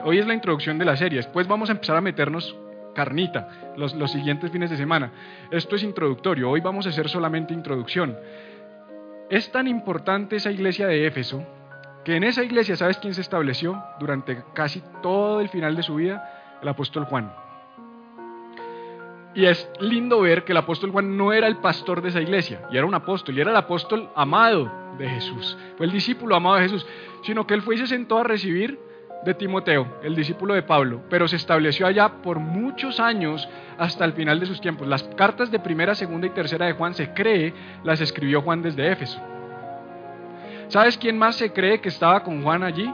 [0.03, 2.55] hoy, es la introducción de la serie, después vamos a empezar a meternos
[2.95, 5.11] carnita los, los siguientes fines de semana.
[5.51, 8.17] Esto es introductorio, hoy vamos a hacer solamente introducción.
[9.29, 11.45] Es tan importante esa iglesia de Éfeso
[12.03, 15.95] que en esa iglesia, ¿sabes quién se estableció durante casi todo el final de su
[15.95, 16.57] vida?
[16.61, 17.44] El apóstol Juan.
[19.35, 22.61] Y es lindo ver que el apóstol Juan no era el pastor de esa iglesia,
[22.71, 26.55] y era un apóstol, y era el apóstol amado de Jesús, fue el discípulo amado
[26.55, 26.87] de Jesús,
[27.23, 28.79] sino que él fue y se sentó a recibir
[29.25, 34.13] de Timoteo, el discípulo de Pablo, pero se estableció allá por muchos años hasta el
[34.13, 34.87] final de sus tiempos.
[34.87, 38.89] Las cartas de primera, segunda y tercera de Juan se cree, las escribió Juan desde
[38.89, 39.19] Éfeso.
[40.67, 42.89] ¿Sabes quién más se cree que estaba con Juan allí?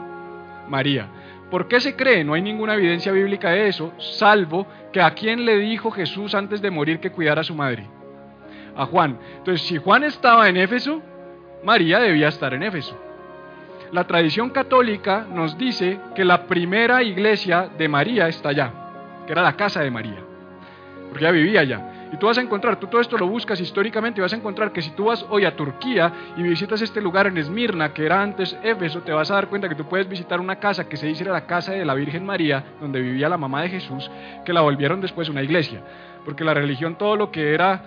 [0.68, 1.06] María.
[1.52, 2.24] ¿Por qué se cree?
[2.24, 6.62] No hay ninguna evidencia bíblica de eso, salvo que a quién le dijo Jesús antes
[6.62, 7.86] de morir que cuidara a su madre.
[8.74, 9.18] A Juan.
[9.36, 11.02] Entonces, si Juan estaba en Éfeso,
[11.62, 12.98] María debía estar en Éfeso.
[13.90, 18.72] La tradición católica nos dice que la primera iglesia de María está allá,
[19.26, 20.24] que era la casa de María,
[21.10, 21.91] porque ella vivía allá.
[22.12, 24.70] Y tú vas a encontrar, tú todo esto lo buscas históricamente y vas a encontrar
[24.70, 28.22] que si tú vas hoy a Turquía y visitas este lugar en Esmirna, que era
[28.22, 31.06] antes Éfeso, te vas a dar cuenta que tú puedes visitar una casa que se
[31.06, 34.10] dice era la casa de la Virgen María, donde vivía la mamá de Jesús,
[34.44, 35.80] que la volvieron después una iglesia.
[36.26, 37.82] Porque la religión, todo lo que era,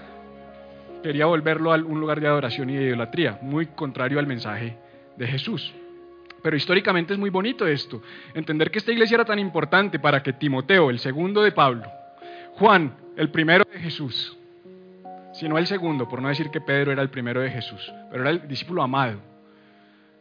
[1.03, 4.75] quería volverlo a un lugar de adoración y de idolatría, muy contrario al mensaje
[5.15, 5.71] de Jesús.
[6.41, 8.01] Pero históricamente es muy bonito esto,
[8.33, 11.85] entender que esta iglesia era tan importante para que Timoteo, el segundo de Pablo,
[12.57, 14.37] Juan, el primero de Jesús,
[15.33, 18.31] sino el segundo, por no decir que Pedro era el primero de Jesús, pero era
[18.31, 19.19] el discípulo amado,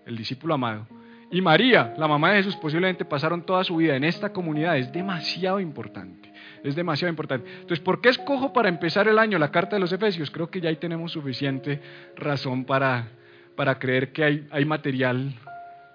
[0.05, 0.87] el discípulo amado.
[1.31, 4.93] Y María, la mamá de Jesús, posiblemente pasaron toda su vida en esta comunidad, es
[4.93, 6.33] demasiado importante,
[6.65, 7.49] es demasiado importante.
[7.49, 10.31] Entonces, ¿por qué escojo para empezar el año la carta de los Efesios?
[10.31, 11.81] Creo que ya ahí tenemos suficiente
[12.17, 13.11] razón para,
[13.55, 15.33] para creer que hay, hay material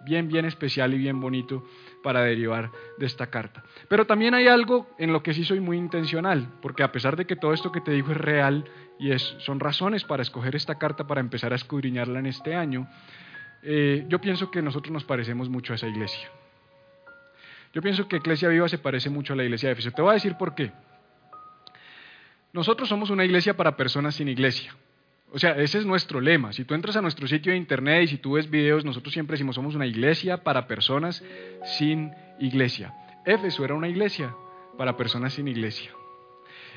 [0.06, 1.66] bien, bien especial y bien bonito
[2.04, 3.64] para derivar de esta carta.
[3.88, 7.26] Pero también hay algo en lo que sí soy muy intencional, porque a pesar de
[7.26, 8.66] que todo esto que te digo es real
[9.00, 12.88] y es, son razones para escoger esta carta para empezar a escudriñarla en este año,
[13.64, 16.30] eh, yo pienso que nosotros nos parecemos mucho a esa iglesia.
[17.74, 19.94] Yo pienso que Iglesia Viva se parece mucho a la iglesia de Efesios.
[19.94, 20.72] Te voy a decir por qué.
[22.52, 24.76] Nosotros somos una iglesia para personas sin iglesia.
[25.32, 26.54] O sea, ese es nuestro lema.
[26.54, 29.36] Si tú entras a nuestro sitio de internet y si tú ves videos, nosotros siempre
[29.36, 31.24] decimos somos una iglesia para personas
[31.78, 32.94] sin iglesia.
[33.26, 34.34] Éfeso era una iglesia
[34.78, 35.92] para personas sin iglesia.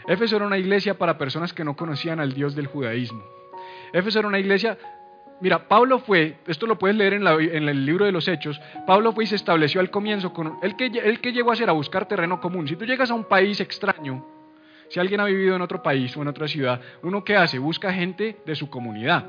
[0.07, 3.23] Éfeso era una iglesia para personas que no conocían al Dios del judaísmo.
[3.93, 4.77] Éfeso era una iglesia
[5.43, 9.25] Mira, Pablo fue, esto lo puedes leer en, el libro de los Hechos, Pablo fue
[9.25, 12.07] y se estableció al comienzo con, el que, el que llegó a hacer a buscar
[12.07, 12.69] terreno común.
[12.69, 14.25] Si tú llegas a un país extraño,
[14.93, 17.59] si alguien ha vivido en otro país o en otra ciudad, uno qué hace?
[17.59, 19.25] Busca gente de su comunidad.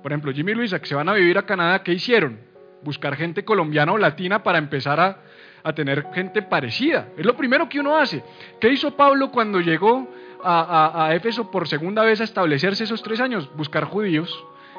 [0.00, 2.38] Por ejemplo, Jimmy y Luisa, que se van a vivir a Canadá, ¿qué hicieron?
[2.84, 7.08] Buscar gente colombiana o latina para empezar a, tener gente parecida.
[7.18, 8.22] Es lo primero que uno hace.
[8.60, 10.08] ¿Qué hizo Pablo cuando llegó
[10.44, 13.50] a, Éfeso por segunda vez a establecerse esos tres años?
[13.56, 14.32] Buscar judíos.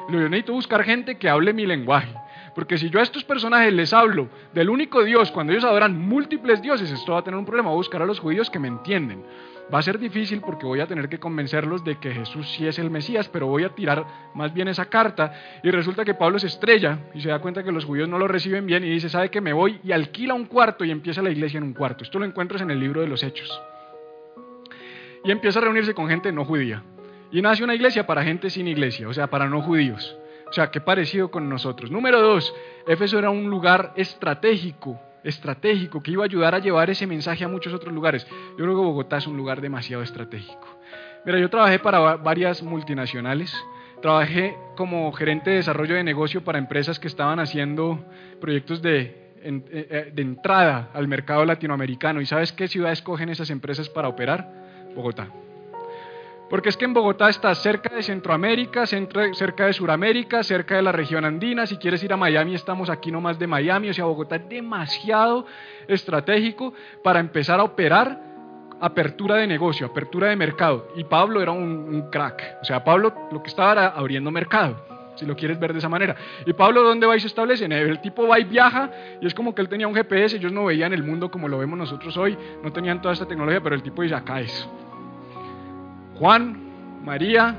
[0.08, 2.14] Yo necesito buscar gente que hable mi lenguaje.
[2.54, 6.60] Porque si yo a estos personajes les hablo del único Dios cuando ellos adoran múltiples
[6.62, 7.70] dioses, esto va a tener un problema.
[7.70, 9.24] Voy a buscar a los judíos que me entienden.
[9.72, 12.80] Va a ser difícil porque voy a tener que convencerlos de que Jesús sí es
[12.80, 15.32] el Mesías, pero voy a tirar más bien esa carta
[15.62, 18.26] y resulta que Pablo se estrella y se da cuenta que los judíos no lo
[18.26, 19.78] reciben bien y dice, ¿sabe que me voy?
[19.84, 22.02] Y alquila un cuarto y empieza la iglesia en un cuarto.
[22.02, 23.62] Esto lo encuentras en el libro de los Hechos.
[25.22, 26.82] Y empieza a reunirse con gente no judía.
[27.30, 30.16] Y nace una iglesia para gente sin iglesia, o sea, para no judíos.
[30.50, 31.90] O sea, qué parecido con nosotros.
[31.90, 32.52] Número dos,
[32.86, 37.48] Éfeso era un lugar estratégico, estratégico, que iba a ayudar a llevar ese mensaje a
[37.48, 38.26] muchos otros lugares.
[38.26, 40.66] Yo creo que Bogotá es un lugar demasiado estratégico.
[41.24, 43.54] Mira, yo trabajé para varias multinacionales.
[44.02, 48.04] Trabajé como gerente de desarrollo de negocio para empresas que estaban haciendo
[48.40, 52.20] proyectos de, eh, eh, de entrada al mercado latinoamericano.
[52.20, 54.50] ¿Y sabes qué ciudad escogen esas empresas para operar?
[54.96, 55.28] Bogotá.
[56.50, 60.90] Porque es que en Bogotá está cerca de Centroamérica, cerca de Suramérica, cerca de la
[60.90, 61.64] región andina.
[61.64, 63.88] Si quieres ir a Miami, estamos aquí nomás de Miami.
[63.88, 65.46] O sea, Bogotá es demasiado
[65.86, 68.20] estratégico para empezar a operar
[68.80, 70.88] apertura de negocio, apertura de mercado.
[70.96, 72.58] Y Pablo era un, crack.
[72.60, 75.88] O sea, Pablo lo que estaba era abriendo mercado si lo quieres ver de esa
[75.88, 76.16] manera.
[76.46, 77.66] ¿Y Pablo dónde va y se establece?
[77.66, 80.64] El tipo va y viaja y es como que él tenía un GPS, ellos no
[80.64, 83.82] veían el mundo como lo vemos nosotros hoy, no tenían toda esta tecnología, pero el
[83.82, 84.68] tipo dice, acá es.
[86.20, 86.54] Juan,
[87.02, 87.56] María,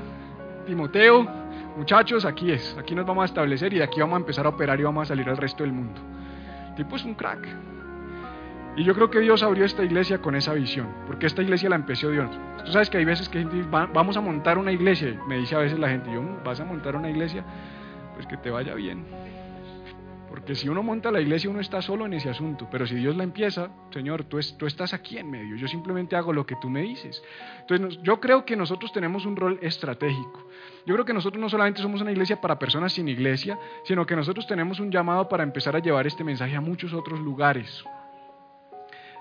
[0.66, 1.26] Timoteo,
[1.76, 4.50] muchachos, aquí es, aquí nos vamos a establecer y de aquí vamos a empezar a
[4.50, 6.00] operar y vamos a salir al resto del mundo.
[6.68, 7.44] El tipo es un crack.
[8.76, 11.74] Y yo creo que Dios abrió esta iglesia con esa visión, porque esta iglesia la
[11.74, 12.30] empezó Dios.
[12.64, 15.56] Tú sabes que hay veces que gente dice, vamos a montar una iglesia, me dice
[15.56, 17.44] a veces la gente, yo, ¿vas a montar una iglesia?
[18.14, 19.04] Pues que te vaya bien.
[20.32, 22.66] Porque si uno monta la iglesia, uno está solo en ese asunto.
[22.70, 25.56] Pero si Dios la empieza, Señor, tú, estás aquí en medio.
[25.56, 27.22] Yo simplemente hago lo que tú me dices.
[27.60, 30.48] Entonces, yo creo que nosotros tenemos un rol estratégico.
[30.86, 34.16] Yo creo que nosotros no solamente somos una iglesia para personas sin iglesia, sino que
[34.16, 37.84] nosotros tenemos un llamado para empezar a llevar este mensaje a muchos otros lugares,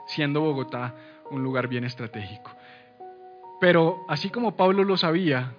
[0.08, 0.96] siendo Bogotá
[1.30, 2.52] un lugar bien estratégico.
[3.60, 5.52] Pero así como Pablo lo sabía,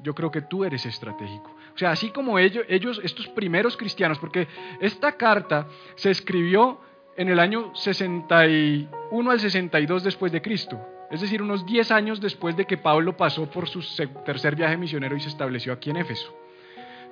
[0.00, 1.53] yo creo que tú eres estratégico.
[1.74, 4.46] O sea, así como ellos, estos primeros cristianos, porque
[4.80, 6.80] esta carta se escribió
[7.16, 12.56] en el año 61 al 62 después de Cristo, es decir, unos 10 años después
[12.56, 13.82] de que Pablo pasó por su
[14.24, 16.32] tercer viaje misionero y se estableció aquí en Éfeso.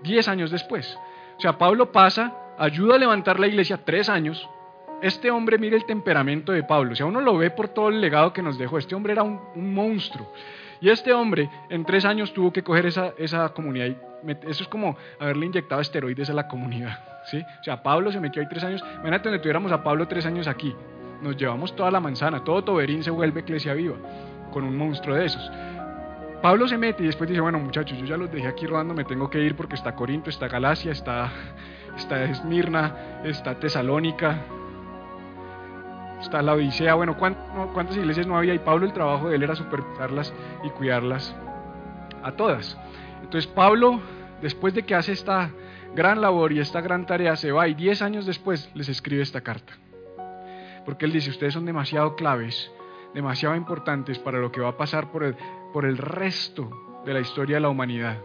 [0.03, 0.99] 10 años después.
[1.37, 4.49] O sea, Pablo pasa, ayuda a levantar la iglesia tres años.
[5.03, 6.93] Este hombre, mire el temperamento de Pablo.
[6.93, 8.79] O sea, uno lo ve por todo el legado que nos dejó.
[8.79, 10.33] Este hombre era un monstruo.
[10.83, 13.97] Y este hombre en tres años tuvo que coger esa, esa comunidad y
[14.49, 16.99] eso es como haberle inyectado esteroides a la comunidad.
[17.27, 17.41] ¿sí?
[17.61, 18.83] O sea, Pablo se metió ahí tres años.
[18.95, 20.75] Imagínate donde tuviéramos a Pablo tres años aquí.
[21.23, 23.97] Nos llevamos toda la manzana, todo Toberín se vuelve iglesia viva
[24.53, 25.51] con un monstruo de esos.
[26.43, 29.05] Pablo se mete y después dice, bueno muchachos, yo ya los dejé aquí rodando, me
[29.05, 31.31] tengo que ir porque está Corinto, está Galacia, está,
[31.97, 34.41] está Esmirna, está Tesalónica,
[36.23, 38.55] está la Odisea, bueno, ¿cuántas iglesias no había?
[38.55, 40.33] Y Pablo el trabajo de él era supervisarlas
[40.65, 41.35] y cuidarlas
[42.23, 42.79] a todas.
[43.23, 44.01] Entonces Pablo,
[44.41, 45.51] después de que hace esta
[45.95, 49.41] gran labor y esta gran tarea, se va y diez años después les escribe esta
[49.41, 49.75] carta.
[50.85, 52.71] Porque él dice, ustedes son demasiado claves,
[53.15, 55.37] demasiado importantes para lo que va a pasar por el,
[55.73, 56.71] por el resto
[57.05, 58.19] de la historia de la humanidad.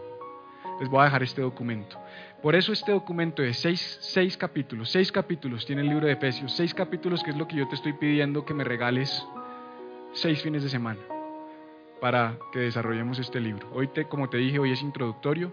[0.80, 1.98] Les voy a dejar este documento.
[2.41, 6.52] Por eso este documento de seis, seis, capítulos, seis capítulos tiene el libro de Efesios,
[6.52, 9.26] seis capítulos que es lo que yo te estoy pidiendo que me regales
[10.13, 11.00] seis fines de semana
[12.00, 13.67] para que desarrollemos este libro.
[13.73, 15.52] Hoy, te, como te dije, hoy es introductorio,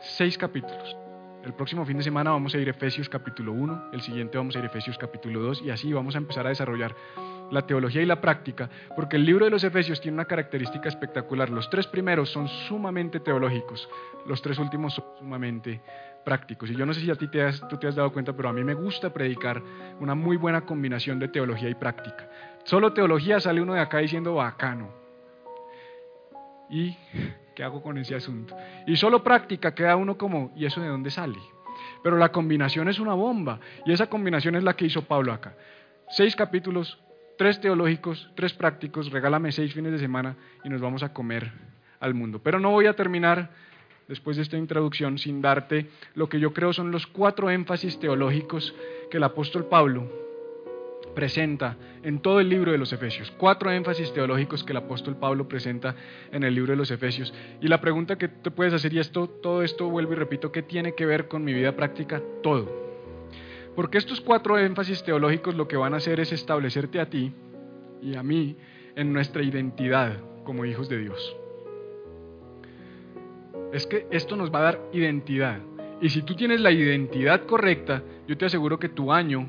[0.00, 0.96] seis capítulos.
[1.44, 4.56] El próximo fin de semana vamos a ir a Efesios capítulo 1, el siguiente vamos
[4.56, 6.96] a ir a Efesios capítulo 2 y así vamos a empezar a desarrollar
[7.50, 11.50] la teología y la práctica, porque el libro de los Efesios tiene una característica espectacular.
[11.50, 13.90] Los tres primeros son sumamente teológicos,
[14.24, 15.82] los tres últimos son sumamente
[16.24, 16.70] prácticos.
[16.70, 18.48] Y yo no sé si a ti te has, tú te has dado cuenta, pero
[18.48, 19.62] a mí me gusta predicar
[20.00, 22.28] una muy buena combinación de teología y práctica.
[22.64, 24.90] Solo teología sale uno de acá diciendo bacano.
[26.70, 26.96] ¿Y
[27.54, 28.56] qué hago con ese asunto?
[28.86, 31.38] Y solo práctica queda uno como, ¿y eso de dónde sale?
[32.02, 33.60] Pero la combinación es una bomba.
[33.84, 35.54] Y esa combinación es la que hizo Pablo acá.
[36.08, 36.98] Seis capítulos,
[37.36, 41.52] tres teológicos, tres prácticos, regálame seis fines de semana y nos vamos a comer
[42.00, 42.40] al mundo.
[42.42, 43.50] Pero no voy a terminar
[44.08, 48.74] después de esta introducción sin darte lo que yo creo son los cuatro énfasis teológicos
[49.10, 50.24] que el apóstol Pablo
[51.14, 53.30] presenta en todo el libro de los Efesios.
[53.38, 55.94] Cuatro énfasis teológicos que el apóstol Pablo presenta
[56.32, 57.32] en el libro de los Efesios.
[57.60, 60.62] Y la pregunta que te puedes hacer, y esto, todo esto vuelvo y repito, ¿qué
[60.62, 62.20] tiene que ver con mi vida práctica?
[62.42, 62.84] Todo.
[63.74, 67.32] Porque estos cuatro énfasis teológicos lo que van a hacer es establecerte a ti
[68.02, 68.56] y a mí
[68.94, 71.36] en nuestra identidad como hijos de Dios.
[73.72, 75.58] Es que esto nos va a dar identidad.
[76.00, 79.46] Y si tú tienes la identidad correcta, yo te aseguro que tu año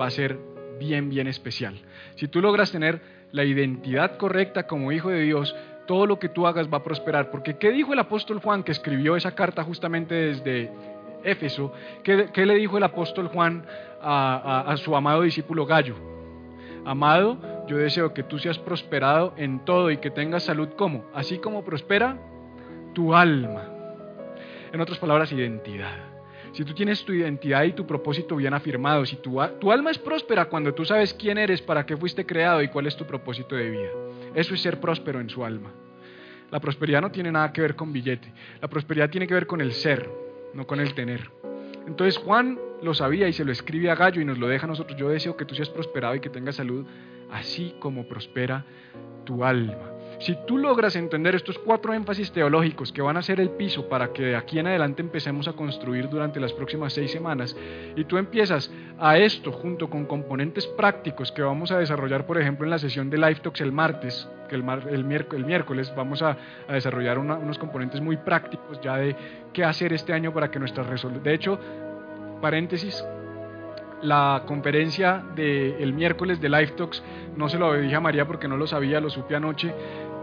[0.00, 0.38] va a ser
[0.78, 1.80] bien, bien especial.
[2.16, 3.00] Si tú logras tener
[3.32, 5.54] la identidad correcta como hijo de Dios,
[5.86, 7.30] todo lo que tú hagas va a prosperar.
[7.30, 10.70] Porque ¿qué dijo el apóstol Juan que escribió esa carta justamente desde
[11.22, 11.72] Éfeso?
[12.02, 13.64] ¿Qué, le dijo el apóstol Juan
[14.00, 15.96] a su amado discípulo Gallo?
[16.84, 21.38] Amado, yo deseo que tú seas prosperado en todo y que tengas salud como, así
[21.38, 22.18] como prospera
[22.94, 23.68] tu alma.
[24.72, 26.14] En otras palabras, identidad.
[26.52, 29.98] Si tú tienes tu identidad y tu propósito bien afirmado, si tu, tu alma es
[29.98, 33.56] próspera cuando tú sabes quién eres, para qué fuiste creado y cuál es tu propósito
[33.56, 33.90] de vida.
[34.34, 35.72] Eso es ser próspero en su alma.
[36.50, 38.32] La prosperidad no tiene nada que ver con billete.
[38.60, 40.08] La prosperidad tiene que ver con el ser,
[40.54, 41.28] no con el tener.
[41.88, 44.68] Entonces Juan lo sabía y se lo escribe a Gallo y nos lo deja a
[44.68, 44.96] nosotros.
[44.96, 46.86] Yo deseo que tú seas prosperado y que tengas salud,
[47.32, 48.64] así como prospera
[49.24, 49.93] tu alma.
[50.24, 54.10] Si tú logras entender estos cuatro énfasis teológicos que van a ser el piso para
[54.14, 57.54] que de aquí en adelante empecemos a construir durante las próximas seis semanas,
[57.94, 62.64] y tú empiezas a esto junto con componentes prácticos que vamos a desarrollar, por ejemplo,
[62.64, 66.38] en la sesión de Life Talks el martes, que el, el, miércoles vamos a,
[66.70, 69.14] desarrollar unos componentes muy prácticos ya de
[69.52, 71.22] qué hacer este año para que nuestras resoluciones...
[71.22, 71.58] De hecho,
[72.40, 73.04] paréntesis,
[74.04, 77.02] la conferencia del miércoles de Life Talks,
[77.36, 79.74] no se lo dije a María porque no lo sabía, lo supe anoche,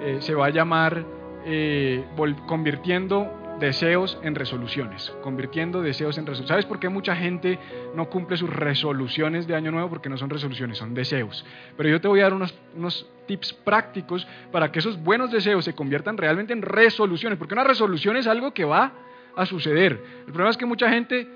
[0.02, 1.06] eh, se va a llamar
[1.46, 2.04] eh,
[2.48, 6.50] convirtiendo deseos en resoluciones, convirtiendo deseos en resoluciones.
[6.50, 7.60] ¿Sabes por qué mucha gente
[7.96, 9.90] no cumple sus resoluciones de año nuevo?
[9.90, 11.46] Porque no son resoluciones, son deseos.
[11.78, 15.64] Pero yo te voy a dar unos, unos tips prácticos para que esos buenos deseos
[15.64, 18.94] se conviertan realmente en resoluciones, porque una resolución es algo que va
[19.36, 20.02] a suceder.
[20.20, 21.28] El problema es que mucha gente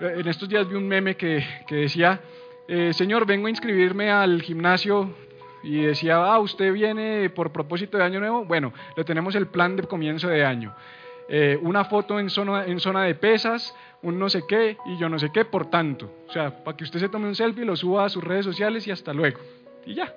[0.00, 2.20] eh, en estos días vi un meme que, decía,
[2.66, 5.14] eh, Señor, vengo a inscribirme al gimnasio
[5.64, 8.44] y decía, ah, usted viene por propósito de año nuevo.
[8.44, 10.74] Bueno, le tenemos el plan de comienzo de año.
[11.28, 15.08] Eh, una foto en zona, en zona de pesas, un no sé qué y yo
[15.08, 16.12] no sé qué, por tanto.
[16.28, 18.86] O sea, para que usted se tome un selfie, lo suba a sus redes sociales
[18.86, 19.40] y hasta luego.
[19.86, 20.14] Y ya.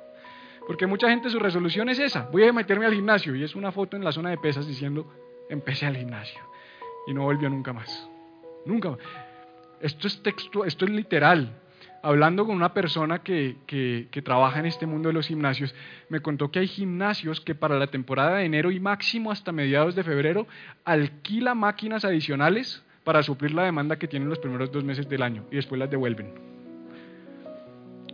[0.67, 3.71] Porque mucha gente su resolución es esa, voy a meterme al gimnasio y es una
[3.71, 5.09] foto en la zona de pesas diciendo,
[5.49, 6.41] empecé al gimnasio.
[7.07, 8.09] Y no volvió nunca más.
[8.65, 8.99] Nunca más.
[9.79, 11.53] Esto es texto, esto es literal.
[12.03, 15.73] Hablando con una persona que, que, trabaja en este mundo de los gimnasios,
[16.09, 19.95] me contó que hay gimnasios que para la temporada de enero y máximo hasta mediados
[19.95, 20.47] de febrero
[20.85, 25.45] alquila máquinas adicionales para suplir la demanda que tienen los primeros dos meses del año
[25.51, 26.33] y después las devuelven.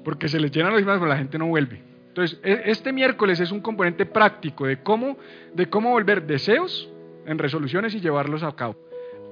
[0.04, 1.82] Porque se les llenan los gimnasios, pero la gente no vuelve.
[2.10, 5.18] Entonces, e, este miércoles es un componente práctico de cómo,
[5.54, 6.90] de cómo volver deseos
[7.26, 8.76] en resoluciones y llevarlos a cabo.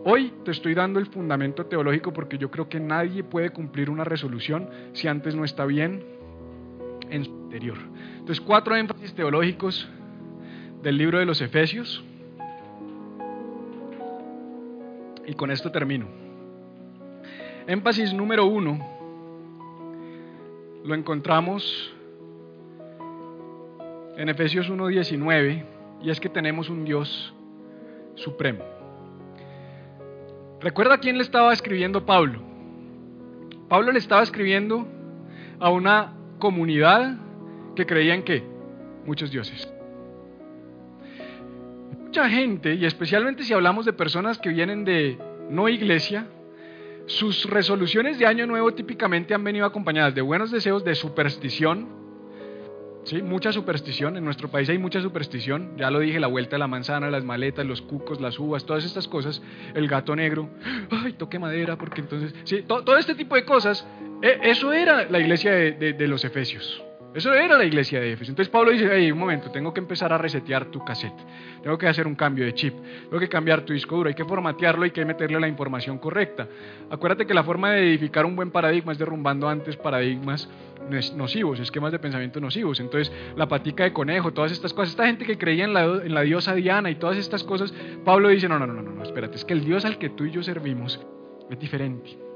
[0.04, 4.04] Hoy te estoy dando el fundamento teológico porque yo creo que nadie puede cumplir una
[4.04, 6.04] resolución si antes no está bien
[7.12, 7.78] en su interior.
[8.14, 9.88] Entonces, cuatro énfasis teológicos
[10.82, 12.04] del libro de los Efesios.
[15.28, 16.08] Y con esto termino.
[17.68, 18.80] Énfasis número uno
[20.84, 21.94] lo encontramos
[24.18, 25.64] en Efesios 1.19
[26.02, 27.36] y es que tenemos un Dios
[28.16, 28.81] supremo.
[30.62, 32.40] ¿Recuerda quién le estaba escribiendo Pablo?
[33.68, 34.88] Pablo le estaba escribiendo
[35.60, 37.18] a una comunidad
[37.76, 38.44] que creía en qué?
[39.06, 39.72] Muchos dioses.
[42.04, 45.18] Mucha gente, y especialmente si hablamos de personas que vienen de
[45.50, 46.28] no iglesia,
[47.08, 51.88] sus resoluciones de año nuevo típicamente han venido acompañadas de buenos deseos, de superstición,
[53.04, 53.22] ¿sí?
[53.22, 56.68] Mucha superstición, en nuestro país hay mucha superstición, ya lo dije, la vuelta de la
[56.68, 59.42] manzana, las maletas, los cucos, las uvas, todas estas cosas,
[59.74, 60.50] el gato negro,
[60.92, 63.88] ay, toque madera, porque entonces, sí, todo, este tipo de cosas,
[64.22, 66.84] e, eso era la iglesia de los Efesios.
[67.14, 68.32] Eso era la iglesia de Éfeso.
[68.32, 71.20] Entonces Pablo dice, hey, un momento, tengo que empezar a resetear tu cassette.
[71.62, 72.74] Tengo que hacer un cambio de chip.
[73.04, 74.08] Tengo que cambiar tu disco duro.
[74.08, 76.48] Hay que formatearlo, hay que meterle la información correcta.
[76.90, 80.50] Acuérdate que la forma de edificar un buen paradigma es derrumbando antes paradigmas
[81.16, 82.80] nocivos, esquemas de pensamiento nocivos.
[82.80, 84.90] Entonces, la patica de conejo, todas estas cosas.
[84.92, 88.30] Esta gente que creía en la, en la diosa Diana y todas estas cosas, Pablo
[88.30, 90.32] dice, no, no, no, no, no, espérate, es que el Dios al que tú y
[90.32, 91.00] yo servimos
[91.50, 92.31] es diferente.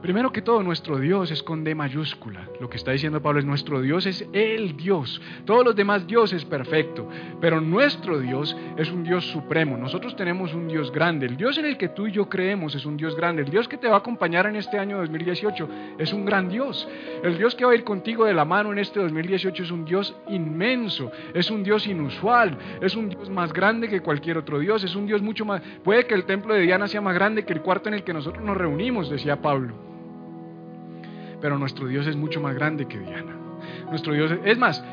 [0.00, 2.48] Primero que todo, nuestro Dios es con D mayúscula.
[2.60, 5.20] Lo que está diciendo Pablo es nuestro Dios es el Dios.
[5.44, 7.08] Todos los demás dioses perfecto,
[7.40, 9.76] pero nuestro Dios es un Dios supremo.
[9.76, 11.26] Nosotros tenemos un Dios grande.
[11.26, 13.42] El Dios en el que tú y yo creemos es un Dios grande.
[13.42, 16.88] El Dios que te va a acompañar en este año 2018 es un gran Dios.
[17.24, 19.84] El Dios que va a ir contigo de la mano en este 2018 es un
[19.84, 24.84] Dios inmenso, es un Dios inusual, es un Dios más grande que cualquier otro Dios,
[24.84, 25.60] es un Dios mucho más...
[25.82, 28.14] Puede que el templo de Diana sea más grande que el cuarto en el que
[28.14, 29.88] nosotros nos reunimos, decía Pablo.
[31.40, 33.36] Pero nuestro Dios es mucho más grande que Diana.
[33.90, 34.84] Nuestro Dios es, más,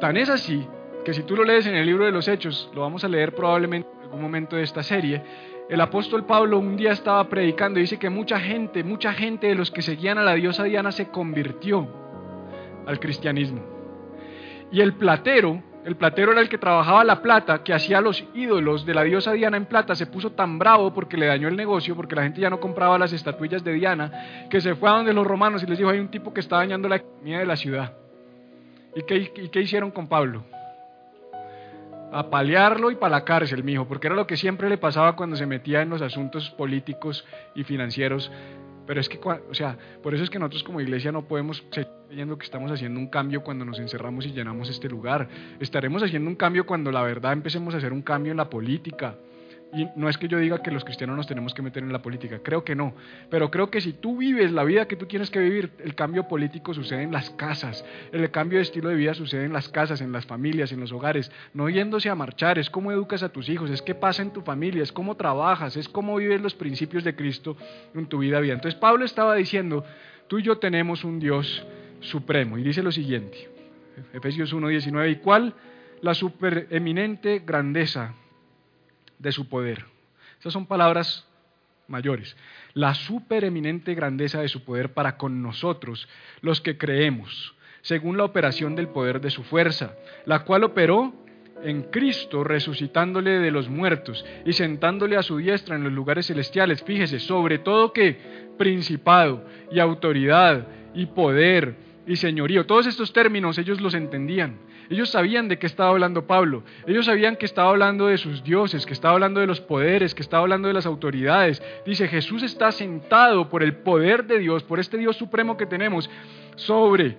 [0.00, 0.66] tan es así
[1.04, 3.34] que si tú lo lees en el libro de los Hechos, lo vamos a leer
[3.34, 5.22] probablemente en algún momento de esta serie,
[5.68, 9.54] el apóstol Pablo un día estaba predicando y dice que mucha gente, mucha gente de
[9.54, 11.88] los que seguían a la diosa Diana se convirtió
[12.86, 13.62] al cristianismo.
[14.70, 18.86] Y el platero, el platero era el que trabajaba la plata, que hacía los ídolos
[18.86, 21.94] de la diosa Diana en plata, se puso tan bravo porque le dañó el negocio,
[21.94, 25.12] porque la gente ya no compraba las estatuillas de Diana, que se fue a donde
[25.12, 27.56] los romanos y les dijo, hay un tipo que está dañando la economía de la
[27.56, 27.92] ciudad.
[28.96, 30.44] ¿Y qué, hicieron con Pablo?
[32.12, 35.34] a paliarlo y para la cárcel, mijo, porque era lo que siempre le pasaba cuando
[35.34, 37.26] se metía en los asuntos políticos
[37.56, 38.30] y financieros.
[38.86, 41.88] Pero es que, o sea, por eso es que nosotros como iglesia no podemos seguir
[42.06, 45.28] creyendo que estamos haciendo un cambio cuando nos encerramos y llenamos este lugar.
[45.58, 49.16] Estaremos haciendo un cambio cuando la verdad empecemos a hacer un cambio en la política,
[49.74, 52.00] y no es que yo diga que los cristianos nos tenemos que meter en la
[52.00, 52.94] política, creo que no.
[53.30, 56.28] Pero creo que si tú vives la vida que tú tienes que vivir, el cambio
[56.28, 57.84] político sucede en las casas.
[58.12, 60.92] El cambio de estilo de vida sucede en las casas, en las familias, en los
[60.92, 61.30] hogares.
[61.52, 64.42] No yéndose a marchar, es cómo educas a tus hijos, es qué pasa en tu
[64.42, 67.56] familia, es cómo trabajas, es cómo vives los principios de Cristo
[67.94, 68.54] en tu vida vida.
[68.54, 69.84] Entonces Pablo estaba diciendo,
[70.28, 71.66] tú y yo tenemos un Dios
[72.00, 72.58] supremo.
[72.58, 73.48] Y dice lo siguiente,
[74.12, 75.54] Efesios 1.19, ¿y cuál?
[76.00, 78.14] La supereminente grandeza
[79.24, 79.84] de su poder.
[80.38, 81.26] Esas son palabras
[81.88, 82.36] mayores.
[82.74, 86.08] La supereminente grandeza de su poder para con nosotros,
[86.42, 89.94] los que creemos, según la operación del poder de su fuerza,
[90.26, 91.12] la cual operó
[91.62, 96.82] en Cristo, resucitándole de los muertos y sentándole a su diestra en los lugares celestiales.
[96.82, 98.18] Fíjese, sobre todo que
[98.58, 101.74] principado y autoridad y poder
[102.06, 104.58] y señorío, todos estos términos ellos los entendían.
[104.90, 106.62] Ellos sabían de qué estaba hablando Pablo.
[106.86, 110.20] Ellos sabían que estaba hablando de sus dioses, que estaba hablando de los poderes, que
[110.20, 111.62] estaba hablando de las autoridades.
[111.86, 116.10] Dice, Jesús está sentado por el poder de Dios, por este Dios supremo que tenemos,
[116.56, 117.16] sobre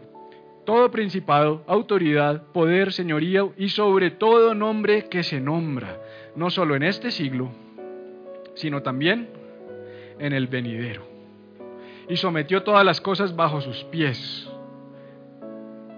[0.65, 5.99] todo principado, autoridad, poder, señoría y sobre todo nombre que se nombra,
[6.35, 7.51] no solo en este siglo,
[8.53, 9.29] sino también
[10.19, 11.07] en el venidero.
[12.07, 14.47] Y sometió todas las cosas bajo sus pies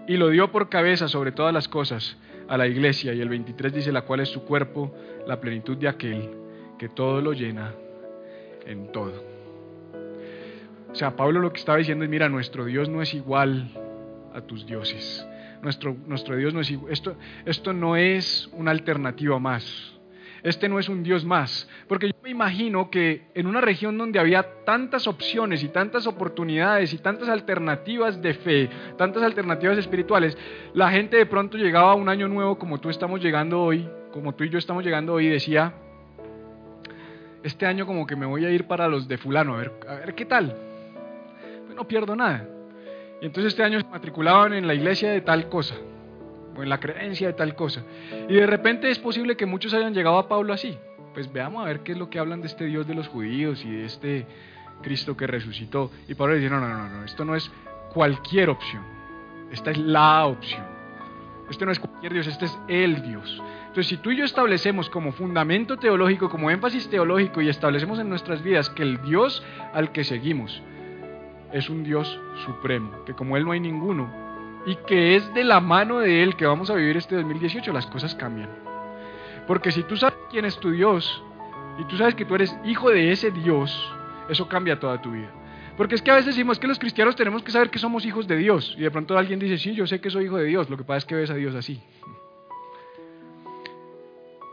[0.07, 3.13] y lo dio por cabeza sobre todas las cosas a la iglesia.
[3.13, 4.95] Y el 23 dice, la cual es su cuerpo,
[5.27, 6.29] la plenitud de aquel
[6.77, 7.73] que todo lo llena
[8.65, 9.23] en todo.
[10.91, 13.69] O sea, Pablo lo que estaba diciendo es, mira, nuestro Dios no es igual
[14.33, 15.27] a tus dioses.
[15.61, 16.93] Nuestro, nuestro Dios no es igual.
[16.93, 19.96] Esto, esto no es una alternativa más
[20.49, 21.67] este no es un Dios más.
[21.87, 26.93] Porque yo me imagino que en una región donde había tantas opciones y tantas oportunidades
[26.93, 30.37] y tantas alternativas de fe, tantas alternativas espirituales,
[30.73, 34.35] la gente de pronto llegaba a un año nuevo como tú estamos llegando hoy, como
[34.35, 35.73] tú y yo estamos llegando hoy, y decía,
[37.43, 39.95] este año como que me voy a ir para los de fulano, a ver, a
[39.95, 40.55] ver qué tal.
[41.65, 42.47] Pues no pierdo nada.
[43.21, 45.75] Y entonces este año se matriculaban en la iglesia de tal cosa
[46.63, 47.83] en la creencia de tal cosa.
[48.29, 50.77] Y de repente es posible que muchos hayan llegado a Pablo así.
[51.13, 53.63] Pues veamos a ver qué es lo que hablan de este Dios de los judíos
[53.65, 54.27] y de este
[54.81, 55.91] Cristo que resucitó.
[56.07, 57.51] Y Pablo dice, no, no, no, no, esto no es
[57.93, 58.83] cualquier opción.
[59.51, 60.63] Esta es la opción.
[61.49, 63.41] Este no es cualquier Dios, este es el Dios.
[63.67, 68.09] Entonces, si tú y yo establecemos como fundamento teológico, como énfasis teológico y establecemos en
[68.09, 69.43] nuestras vidas que el Dios
[69.73, 70.61] al que seguimos
[71.53, 74.26] es un Dios supremo, que como Él no hay ninguno,
[74.67, 77.87] y que es de la mano de Él que vamos a vivir este 2018, las
[77.87, 78.49] cosas cambian.
[79.47, 81.23] Porque si tú sabes quién es tu Dios
[81.79, 83.73] y tú sabes que tú eres hijo de ese Dios,
[84.27, 85.31] eso cambia toda tu vida.
[85.77, 88.27] Porque es que a veces decimos que los cristianos tenemos que saber que somos hijos
[88.27, 88.75] de Dios.
[88.77, 90.69] Y de pronto alguien dice, sí, yo sé que soy hijo de Dios.
[90.69, 91.81] Lo que pasa es que ves a Dios así.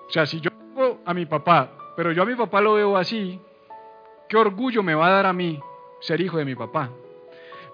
[0.06, 2.96] O sea, si yo tengo a mi papá, pero yo a mi papá lo veo
[2.96, 3.40] así,
[4.28, 5.58] ¿qué orgullo me va a dar a mí
[6.00, 6.90] ser hijo de mi papá?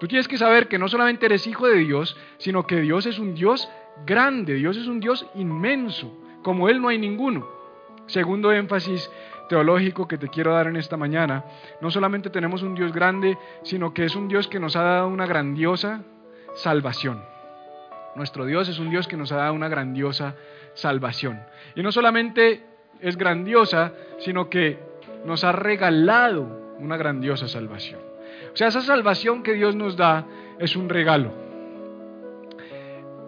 [0.01, 3.19] Tú tienes que saber que no solamente eres hijo de Dios, sino que Dios es
[3.19, 3.69] un Dios
[4.07, 6.11] grande, Dios es un Dios inmenso,
[6.43, 7.47] como Él no hay ninguno.
[8.07, 9.11] Segundo énfasis
[9.51, 11.45] teológico que te quiero dar en esta mañana,
[11.83, 15.09] no solamente tenemos un Dios grande, sino que es un Dios que nos ha dado
[15.09, 16.03] una grandiosa
[16.55, 17.23] salvación.
[18.17, 20.35] Nuestro Dios es un Dios que nos ha dado una grandiosa
[20.73, 21.43] salvación.
[21.75, 22.65] Y no solamente
[23.01, 24.79] es grandiosa, sino que
[25.27, 28.10] nos ha regalado una grandiosa salvación.
[28.53, 30.27] O sea, esa salvación que Dios nos da
[30.59, 31.33] es un regalo.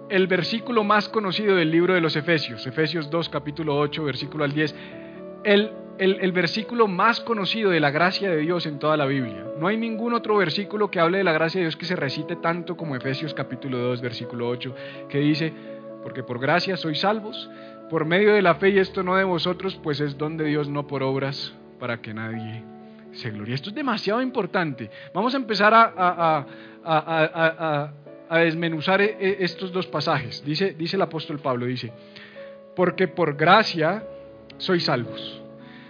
[0.09, 4.53] El versículo más conocido del libro de los Efesios, Efesios 2, capítulo 8, versículo al
[4.53, 4.75] 10,
[5.45, 9.47] el, el, versículo más conocido de la gracia de Dios en toda la Biblia.
[9.59, 12.37] No hay ningún otro versículo que hable de la gracia de Dios que se recite
[12.37, 14.75] tanto como Efesios capítulo 2, versículo 8,
[15.09, 15.53] que dice,
[16.03, 17.49] porque por gracia sois salvos,
[17.89, 20.69] por medio de la fe y esto no de vosotros, pues es don de Dios,
[20.69, 22.65] no por obras, para que nadie
[23.13, 23.55] se gloria.
[23.55, 24.91] Esto es demasiado importante.
[25.15, 26.47] Vamos a empezar a,
[28.31, 30.45] desmenuzar e, e, estos dos pasajes.
[30.45, 31.93] Dice, dice el apóstol Pablo, dice,
[32.75, 34.05] porque por gracia
[34.59, 35.43] sois salvos.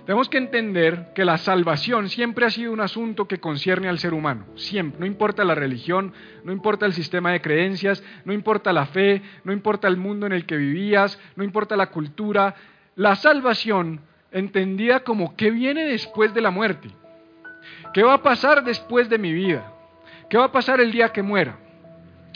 [0.05, 4.15] Tenemos que entender que la salvación siempre ha sido un asunto que concierne al ser
[4.15, 6.13] humano, siempre, no importa la religión,
[6.43, 10.33] no importa el sistema de creencias, no importa la fe, no importa el mundo en
[10.33, 12.57] el que vivías, no importa la cultura,
[12.97, 14.01] la salvación
[14.33, 16.89] entendida como qué viene después de la muerte,
[17.93, 19.73] qué va a pasar después de mi vida,
[20.29, 21.59] qué va a pasar el día que muera,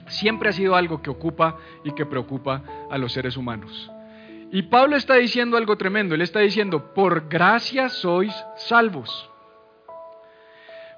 [0.08, 3.90] siempre ha sido algo que ocupa y que preocupa a los seres humanos.
[4.52, 6.14] Y Pablo está diciendo algo tremendo.
[6.14, 9.30] Él está diciendo, por gracia sois salvos.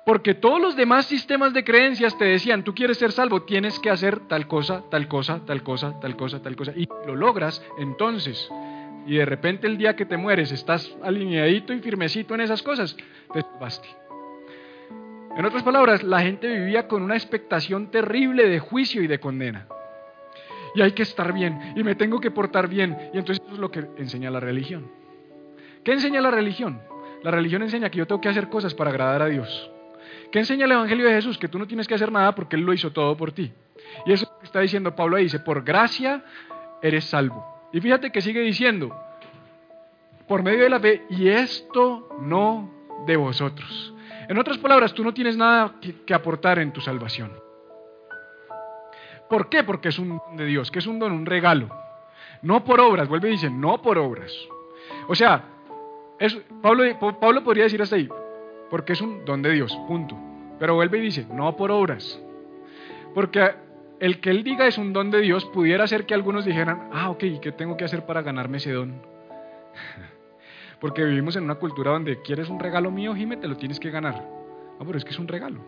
[0.05, 3.91] Porque todos los demás sistemas de creencias te decían, tú quieres ser salvo, tienes que
[3.91, 6.73] hacer tal cosa, tal cosa, tal cosa, tal cosa, tal cosa.
[6.77, 8.49] Y lo logras entonces.
[9.07, 12.97] Y de repente el día que te mueres estás alineadito y firmecito en esas cosas,
[13.33, 14.08] te salvaste.
[15.39, 19.67] En otras palabras, la gente vivía con una expectación terrible de juicio y de condena
[20.75, 22.97] y hay que estar bien y me tengo que portar bien.
[23.13, 24.91] Y entonces eso es lo que enseña la religión.
[25.85, 26.81] ¿Qué enseña la religión?
[27.23, 29.71] La religión enseña que yo tengo que hacer cosas para agradar a Dios.
[30.31, 31.39] ¿Qué enseña el Evangelio de Jesús?
[31.39, 33.53] Que tú no tienes que hacer nada porque Él lo hizo todo por ti.
[34.07, 36.23] Y eso está diciendo Pablo ahí, dice, por gracia
[36.83, 37.45] eres salvo.
[37.73, 38.95] Y fíjate que sigue diciendo,
[40.27, 42.71] por medio de la fe, y esto no
[43.07, 43.95] de vosotros.
[44.29, 47.33] En otras palabras, tú no tienes nada que, aportar en tu salvación.
[49.31, 49.65] ¿Por qué?
[49.65, 51.69] Porque es un don de Dios, que es un don, un regalo.
[52.43, 54.33] No por obras, vuelve y dice, no por obras.
[55.09, 55.45] O sea,
[56.63, 58.09] Pablo, podría decir hasta ahí,
[58.71, 60.17] porque es un don de Dios, punto.
[60.59, 62.21] Pero vuelve y dice, no por obras.
[63.15, 63.55] Porque
[63.99, 67.09] el que él diga es un don de Dios pudiera ser que algunos dijeran, ah,
[67.11, 69.01] ok, ¿y qué tengo que hacer para ganarme ese don?
[70.81, 73.91] Porque vivimos en una cultura donde quieres un regalo mío, Jime, te lo tienes que
[73.91, 74.15] ganar.
[74.79, 75.61] No, pero es que es un regalo.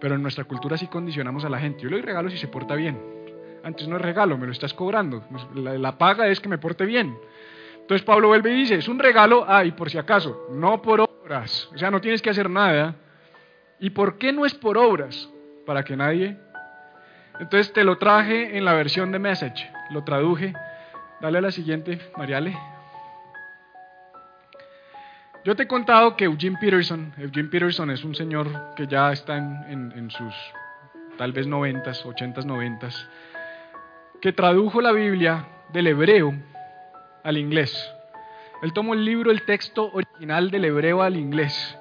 [0.00, 1.82] Pero en nuestra cultura sí condicionamos a la gente.
[1.82, 3.00] Yo le doy regalo si se porta bien.
[3.62, 5.24] Antes no es regalo, me lo estás cobrando.
[5.54, 7.16] La, paga es que me porte bien.
[7.80, 11.00] Entonces Pablo vuelve y dice, es un regalo, ah, y por si acaso, no por
[11.00, 11.68] obras.
[11.72, 12.96] O sea, no tienes que hacer nada.
[13.78, 15.28] ¿Y por qué no es por obras?
[15.64, 16.36] Para que nadie...
[17.40, 20.52] Entonces te lo traje en la versión de Message, lo traduje.
[21.20, 22.54] Dale a la siguiente, Mariale.
[25.44, 29.36] Yo te he contado que Eugene Peterson, Eugene Peterson es un señor que ya está
[29.36, 30.32] en, sus
[31.18, 33.08] tal vez noventas, ochentas, noventas,
[34.20, 36.32] que tradujo la Biblia del hebreo
[37.24, 37.92] al inglés.
[38.62, 41.76] Él tomó el libro, el texto original del hebreo al inglés.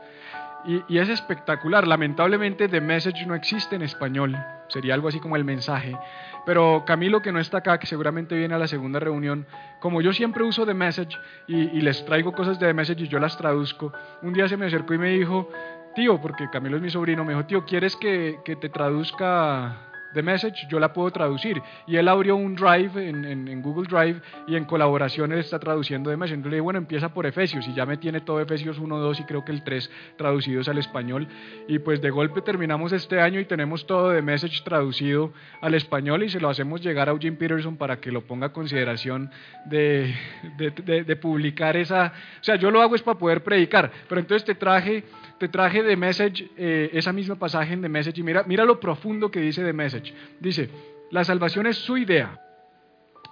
[0.65, 1.87] Y, y, es espectacular.
[1.87, 4.35] Lamentablemente The Message no existe en español.
[4.71, 5.97] Sería algo así como el mensaje.
[6.45, 9.45] Pero Camilo, que no está acá, que seguramente viene a la segunda reunión,
[9.79, 11.17] como yo siempre uso The Message
[11.47, 14.65] y, les traigo cosas de The Message y yo las traduzco, un día se me
[14.65, 15.49] acercó y me dijo,
[15.95, 20.21] tío, porque Camilo es mi sobrino, me dijo, tío, ¿quieres que, que te traduzca The
[20.21, 21.61] Message, yo la puedo traducir.
[21.87, 26.17] Y él abrió un Drive en, Google Drive y en colaboración él está traduciendo The
[26.17, 26.35] Message.
[26.35, 29.19] Entonces le dije, bueno, empieza por Efesios y ya me tiene todo Efesios 1, 2
[29.19, 31.27] y creo que el 3 traducidos al español.
[31.67, 36.23] Y pues de golpe terminamos este año y tenemos todo The Message traducido al español
[36.23, 39.31] y se lo hacemos llegar a Eugene Peterson para que lo ponga a consideración
[39.65, 40.13] de,
[40.57, 42.13] de publicar esa...
[42.39, 45.03] O sea, yo lo hago es para poder predicar, pero entonces te traje
[45.41, 48.79] te traje de Message, eh, esa misma pasaje en The Message, y mira, mira lo
[48.79, 50.13] profundo que dice The Message.
[50.39, 50.69] Dice,
[51.09, 52.39] la salvación es su idea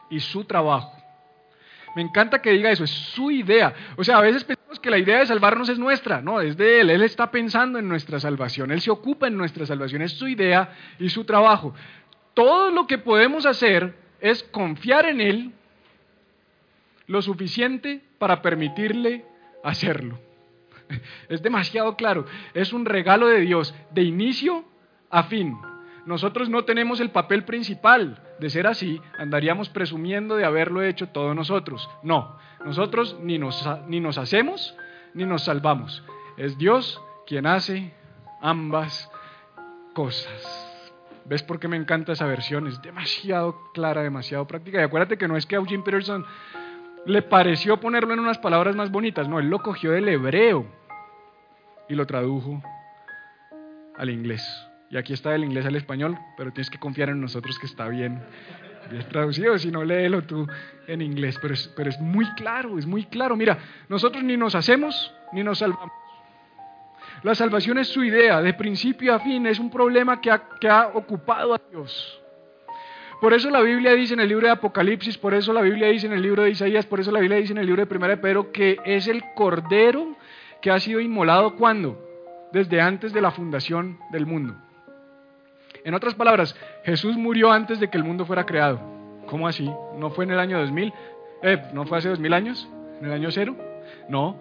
[0.10, 0.92] y su trabajo.
[1.96, 3.76] Me encanta que diga eso, es su idea.
[3.96, 6.82] O sea, a veces pensamos que la idea de salvarnos es nuestra, no, es de
[6.82, 6.90] Él.
[6.90, 10.76] Él está pensando en nuestra salvación, Él se ocupa en nuestra salvación, es su idea
[10.98, 11.76] y su trabajo.
[12.34, 15.52] Todo lo que podemos hacer es confiar en Él
[17.06, 19.26] lo suficiente para permitirle
[19.64, 20.29] hacerlo.
[21.30, 22.26] Es demasiado claro.
[22.54, 24.64] Es un regalo de Dios de inicio
[25.10, 25.58] a fin.
[26.06, 28.24] Nosotros no tenemos el papel principal.
[28.40, 31.90] De ser así, andaríamos presumiendo de haberlo hecho todos nosotros.
[32.04, 34.76] No, nosotros ni nos, ni nos hacemos
[35.14, 36.04] ni nos salvamos.
[36.38, 37.94] Es Dios quien hace
[38.42, 39.10] ambas
[39.94, 40.66] cosas.
[41.26, 42.68] ¿Ves por qué me encanta esa versión?
[42.68, 44.80] Es demasiado clara, demasiado práctica.
[44.80, 46.26] Y acuérdate que no es que a Eugene Peterson
[47.06, 49.28] le pareció ponerlo en unas palabras más bonitas.
[49.28, 50.79] No, él lo cogió del hebreo
[51.90, 52.62] y lo tradujo
[53.98, 54.44] al inglés.
[54.90, 57.88] Y aquí está del inglés al español, pero tienes que confiar en nosotros que está
[57.90, 58.22] bien,
[58.90, 60.48] bien traducido, si no léelo tú
[60.88, 63.36] en inglés, pero es, pero es muy claro, es muy claro.
[63.36, 63.58] Mira,
[63.90, 65.92] nosotros ni nos hacemos ni nos salvamos.
[67.24, 70.70] La salvación es su idea, de principio a fin, es un problema que ha, que
[70.70, 72.22] ha ocupado a Dios.
[73.20, 76.08] Por eso la Biblia dice en el libro de Apocalipsis, por eso la Biblia dice
[76.08, 78.16] en el libro de Isaías, por eso la Biblia dice en el libro de Primera
[78.16, 80.16] de Pedro que es el Cordero
[80.62, 81.98] que ha sido inmolado cuando?
[82.52, 84.56] Desde antes de la fundación del mundo.
[85.84, 88.80] En otras palabras, Jesús murió antes de que el mundo fuera creado.
[89.28, 89.70] ¿Cómo así?
[89.98, 90.94] ¿No fue en el año 2000?
[91.44, 92.70] Eh, ¿No fue hace 2000 años?
[93.00, 93.56] ¿En el año cero?
[94.10, 94.38] No.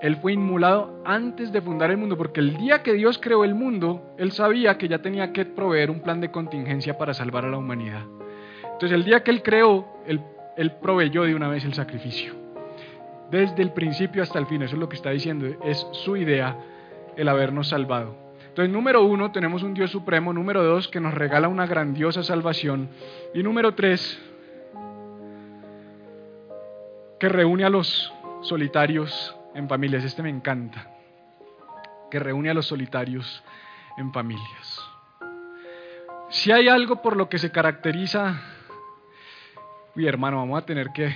[0.00, 3.54] Él fue inmulado antes de fundar el mundo, porque el día que Dios creó el
[3.54, 7.50] mundo, Él sabía que ya tenía que proveer un plan de contingencia para salvar a
[7.50, 8.02] la humanidad.
[8.64, 10.20] Entonces el día que Él creó, Él,
[10.56, 12.41] él proveyó de una vez el sacrificio.
[13.32, 16.54] Desde el principio hasta el fin, eso es lo que está diciendo, es su idea
[17.16, 18.14] el habernos salvado.
[18.48, 20.34] Entonces, número uno, tenemos un Dios supremo.
[20.34, 22.90] Número dos, que nos regala una grandiosa salvación.
[23.32, 24.20] Y número tres,
[27.18, 28.12] que reúne a los
[28.42, 30.04] solitarios en familias.
[30.04, 30.90] Este me encanta.
[32.10, 33.42] Que reúne a los solitarios
[33.96, 34.78] en familias.
[36.28, 38.42] Si hay algo por lo que se caracteriza,
[39.96, 41.14] uy hermano, vamos a tener que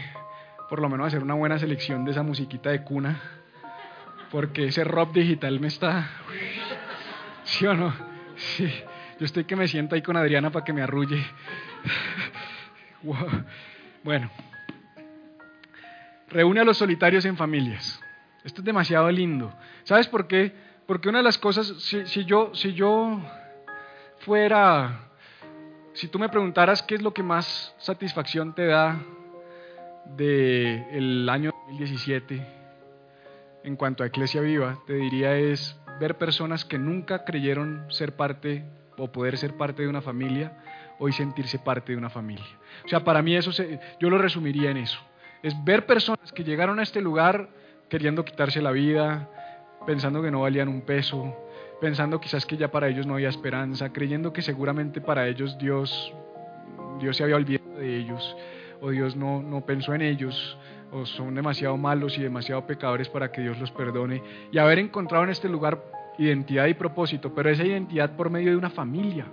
[0.69, 3.21] por lo menos hacer una buena selección de esa musiquita de cuna,
[4.31, 6.11] porque ese rock digital me está...
[7.45, 7.95] ¿Sí o no?
[8.37, 8.73] Sí.
[9.19, 11.25] Yo estoy que me siento ahí con Adriana para que me arrulle.
[14.03, 14.31] Bueno,
[16.29, 18.01] reúne a los solitarios en familias.
[18.45, 19.53] Esto es demasiado lindo.
[19.85, 20.53] ¿Sabes por qué?
[20.87, 23.21] Porque una de las cosas, si, yo, si yo
[24.19, 25.09] fuera,
[25.95, 29.01] si tú me preguntaras qué es lo que más satisfacción te da
[30.17, 32.57] del año 2017
[33.65, 38.65] en cuanto a Iglesia Viva, te diría es ver personas que nunca creyeron ser parte
[38.97, 40.57] o poder ser parte de una familia,
[41.01, 42.47] hoy sentirse parte de una familia.
[42.85, 43.51] O sea, para mí eso
[43.99, 44.99] yo lo resumiría en eso.
[45.43, 47.49] Es ver personas que llegaron a este lugar
[47.89, 49.29] queriendo quitarse la vida,
[49.85, 51.37] pensando que no valían un peso,
[51.81, 56.13] pensando quizás que ya para ellos no había esperanza, creyendo que seguramente para ellos Dios,
[57.01, 58.37] Dios se había olvidado de ellos,
[58.81, 60.59] o Dios no, no pensó en ellos,
[60.93, 64.23] o son demasiado malos y demasiado pecadores para que Dios los perdone,
[64.53, 65.83] y haber encontrado en este lugar
[66.19, 69.27] identidad y propósito, pero esa identidad por medio de una familia.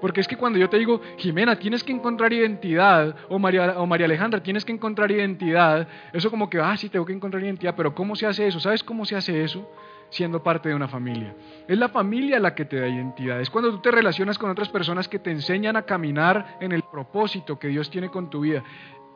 [0.00, 3.86] Porque es que cuando yo te digo, Jimena, tienes que encontrar identidad, o María, o
[3.86, 7.74] María Alejandra, tienes que encontrar identidad, eso como que, ah, sí, tengo que encontrar identidad,
[7.76, 8.60] pero ¿cómo se hace eso?
[8.60, 9.68] ¿Sabes cómo se hace eso?
[10.10, 11.34] Siendo parte de una familia.
[11.66, 13.40] Es la familia la que te da identidad.
[13.40, 16.82] Es cuando tú te relacionas con otras personas que te enseñan a caminar en el
[16.82, 18.62] propósito que Dios tiene con tu vida.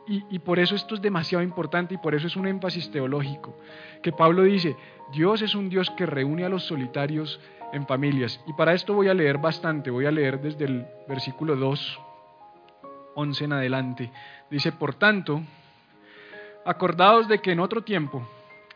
[0.07, 3.55] Y, y, por eso esto es demasiado importante y por eso es un énfasis teológico.
[4.01, 4.75] Que Pablo dice,
[5.11, 7.39] Dios es un Dios que reúne a los solitarios
[7.71, 8.41] en familias.
[8.47, 11.99] Y para esto voy a leer bastante, voy a leer desde el versículo 2,
[13.15, 14.11] 11 en adelante.
[14.49, 15.41] Dice, por tanto,
[16.65, 18.27] acordaos de que en otro tiempo,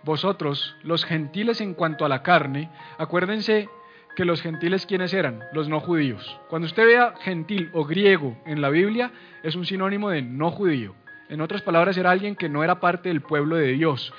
[0.05, 3.67] vosotros, los gentiles en cuanto a la carne, acuérdense
[4.15, 6.39] que los gentiles quiénes eran, los no judíos.
[6.47, 9.11] Cuando usted vea gentil o griego en la Biblia,
[9.43, 10.95] es un sinónimo de no judío.
[11.27, 14.13] En otras palabras, era alguien que no era parte del pueblo de Dios.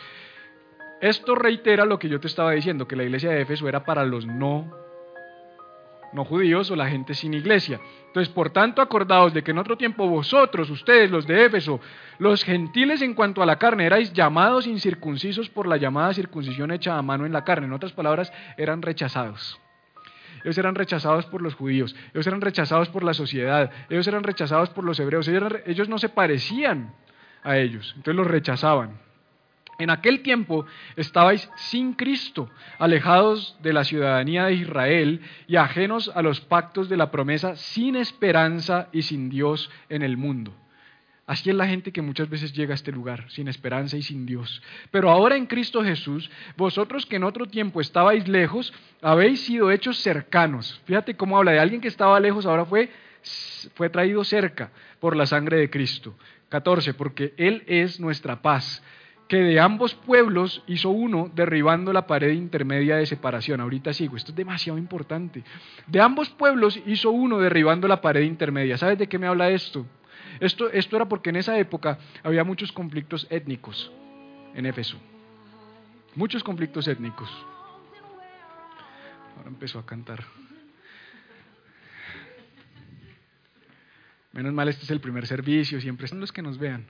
[1.01, 4.05] Esto reitera lo que yo te estaba diciendo, que la iglesia de Éfeso era para
[4.05, 4.71] los no,
[6.17, 7.79] no judíos o la gente sin iglesia.
[8.07, 11.79] Entonces, por tanto, acordaos de que en otro tiempo vosotros, ustedes, los de Éfeso,
[12.19, 16.97] los gentiles en cuanto a la carne, erais llamados incircuncisos por la llamada circuncisión hecha
[16.97, 17.67] a mano en la carne.
[17.67, 19.61] En otras palabras, eran rechazados.
[20.43, 24.71] Ellos eran rechazados por los judíos, ellos eran rechazados por la sociedad, ellos eran rechazados
[24.71, 26.95] por los hebreos, ellos no se parecían
[27.43, 29.06] a ellos, entonces los rechazaban.
[29.79, 30.65] En aquel tiempo
[30.97, 36.97] estabais sin Cristo, alejados de la ciudadanía de Israel y ajenos a los pactos de
[36.97, 40.55] la promesa, sin esperanza y sin Dios en el mundo.
[41.27, 44.27] Así es la gente que muchas veces llega a este lugar, sin esperanza y sin
[44.27, 44.63] Dios.
[44.93, 48.73] Pero ahora en Cristo Jesús, vosotros que en otro tiempo estabais lejos,
[49.03, 50.81] habéis sido hechos cercanos.
[50.85, 52.91] Fíjate cómo habla de alguien que estaba lejos, ahora fue,
[53.75, 54.71] fue traído cerca
[55.01, 56.17] por la sangre de Cristo.
[56.49, 58.83] 14, porque Él es nuestra paz
[59.29, 63.61] que de ambos pueblos hizo uno derribando la pared intermedia de separación.
[63.61, 65.43] Ahorita sigo, esto es demasiado importante.
[65.87, 68.79] De ambos pueblos hizo uno derribando la pared intermedia.
[68.79, 69.87] ¿Sabes de qué me habla esto?
[70.39, 73.91] Esto, esto era porque en esa época había muchos conflictos étnicos
[74.55, 74.99] en Éfeso.
[76.15, 77.29] Muchos conflictos étnicos.
[79.37, 80.25] Ahora empezó a cantar.
[84.33, 86.87] Menos mal, este es el primer servicio, siempre son los que nos vean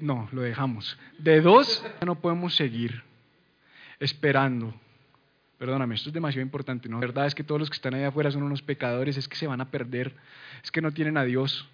[0.00, 0.98] no, lo dejamos.
[1.18, 3.02] De dos, no podemos seguir
[4.00, 4.74] esperando.
[5.58, 6.88] Perdóname, esto es demasiado importante.
[6.88, 6.96] ¿no?
[6.96, 9.36] La verdad es que todos los que están ahí afuera son unos pecadores, es que
[9.36, 10.14] se van a perder,
[10.62, 11.68] es que no tienen a Dios.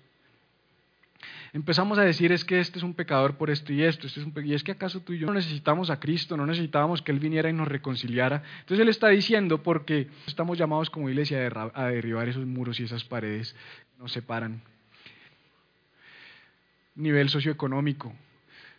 [1.53, 4.27] Empezamos a decir es que este es un pecador por esto y esto, este es
[4.27, 7.13] un y es que acaso tú y yo no necesitamos a Cristo, no necesitábamos que
[7.13, 8.43] Él viniera y nos reconciliara.
[8.61, 13.05] Entonces Él está diciendo porque estamos llamados como iglesia a derribar esos muros y esas
[13.05, 14.63] paredes que nos separan
[16.95, 18.13] nivel socioeconómico,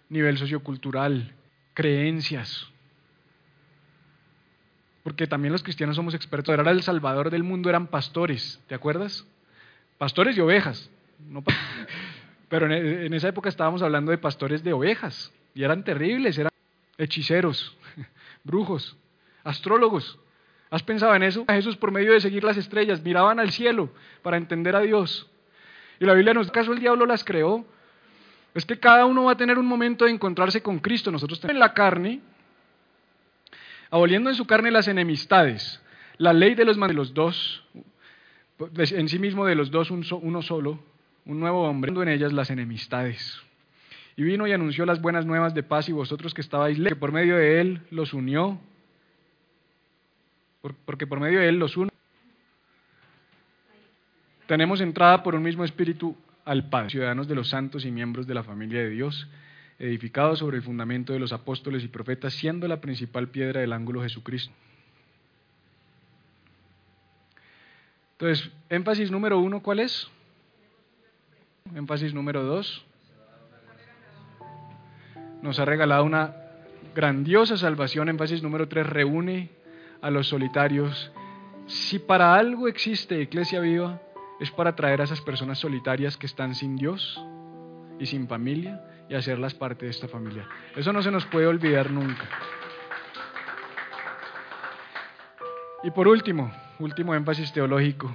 [0.10, 1.34] nivel sociocultural,
[1.74, 2.70] creencias.
[5.04, 6.54] Porque también los cristianos somos expertos.
[6.54, 9.26] Era el salvador del mundo, eran pastores, ¿te acuerdas?
[9.98, 10.90] Pastores de ovejas.
[12.50, 15.34] Pero en esa época estábamos hablando de pastores de ovejas.
[15.56, 16.52] Y eran terribles, eran
[16.98, 17.76] hechiceros,
[18.44, 18.96] brujos,
[19.44, 20.20] astrólogos.
[20.70, 21.46] ¿Has pensado en eso?
[21.48, 23.90] Jesús por medio de seguir las estrellas miraban al cielo
[24.22, 25.30] para entender a Dios.
[26.00, 27.66] Y la Biblia nos ¿acaso el diablo las creó?
[28.54, 31.12] Es que cada uno va a tener un momento de encontrarse con Cristo.
[31.12, 32.22] Nosotros tenemos en la carne,
[33.90, 35.82] aboliendo en su carne las enemistades,
[36.18, 37.66] la ley de los, de los dos,
[38.76, 40.80] en sí mismo de los dos uno solo,
[41.26, 43.42] un nuevo hombre, en ellas las enemistades.
[44.16, 47.00] Y vino y anunció las buenas nuevas de paz y vosotros que estabais lejos, que
[47.00, 48.60] por medio de él los unió,
[50.86, 51.90] porque por medio de él los uno.
[54.46, 56.16] Tenemos entrada por un mismo espíritu
[56.46, 59.28] al Padre, ciudadanos de los santos y miembros de la familia de Dios,
[59.80, 64.02] edificados sobre el fundamento de los apóstoles y profetas, siendo la principal piedra del ángulo
[64.02, 64.54] Jesucristo.
[68.14, 70.08] Entonces, énfasis número uno, ¿cuál es?
[71.76, 72.86] Énfasis número dos.
[75.42, 76.36] Nos ha regalado una
[76.96, 78.08] grandiosa salvación.
[78.08, 79.50] Énfasis número tres, reúne
[80.02, 81.12] a los solitarios.
[81.66, 84.02] Si para algo existe Iglesia Viva,
[84.44, 87.18] es para traer a esas personas solitarias que están sin Dios
[87.98, 90.46] y sin familia y hacerlas parte de esta familia.
[90.76, 92.28] Eso no se nos puede olvidar nunca.
[95.82, 98.14] Y por último, último énfasis teológico,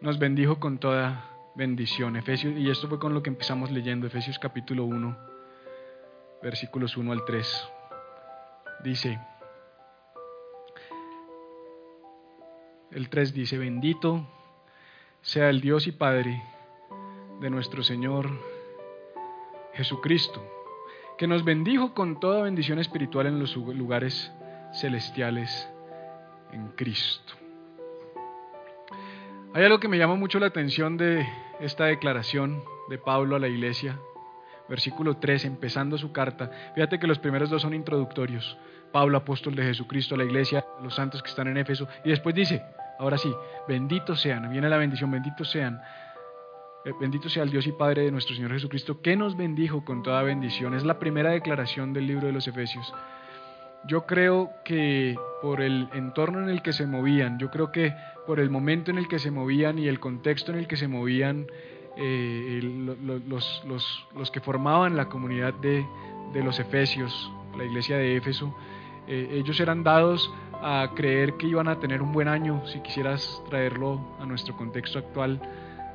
[0.00, 2.16] nos bendijo con toda bendición.
[2.16, 5.16] Efesios, y esto fue con lo que empezamos leyendo, Efesios capítulo 1,
[6.42, 7.68] versículos 1 al 3.
[8.82, 9.20] Dice,
[12.92, 14.26] el 3 dice, bendito
[15.20, 16.42] sea el Dios y Padre
[17.40, 18.30] de nuestro Señor
[19.74, 20.44] Jesucristo,
[21.16, 24.32] que nos bendijo con toda bendición espiritual en los lugares
[24.72, 25.68] celestiales
[26.52, 27.34] en Cristo.
[29.54, 31.26] Hay algo que me llama mucho la atención de
[31.60, 33.98] esta declaración de Pablo a la iglesia.
[34.68, 36.50] Versículo 3, empezando su carta.
[36.74, 38.58] Fíjate que los primeros dos son introductorios.
[38.92, 41.88] Pablo, apóstol de Jesucristo, a la iglesia, los santos que están en Éfeso.
[42.04, 42.62] Y después dice,
[42.98, 43.32] ahora sí,
[43.66, 45.80] benditos sean, viene la bendición, benditos sean.
[46.84, 50.02] Eh, bendito sea el Dios y Padre de nuestro Señor Jesucristo, que nos bendijo con
[50.02, 50.74] toda bendición.
[50.74, 52.92] Es la primera declaración del libro de los Efesios.
[53.86, 57.94] Yo creo que por el entorno en el que se movían, yo creo que
[58.26, 60.88] por el momento en el que se movían y el contexto en el que se
[60.88, 61.46] movían
[61.96, 65.84] eh, los, que formaban la comunidad de,
[66.32, 68.54] de, los Efesios, la iglesia de Éfeso,
[69.06, 70.32] eh, ellos eran dados
[70.62, 74.98] a creer que iban a tener un buen año, si quisieras traerlo a nuestro contexto
[74.98, 75.40] actual,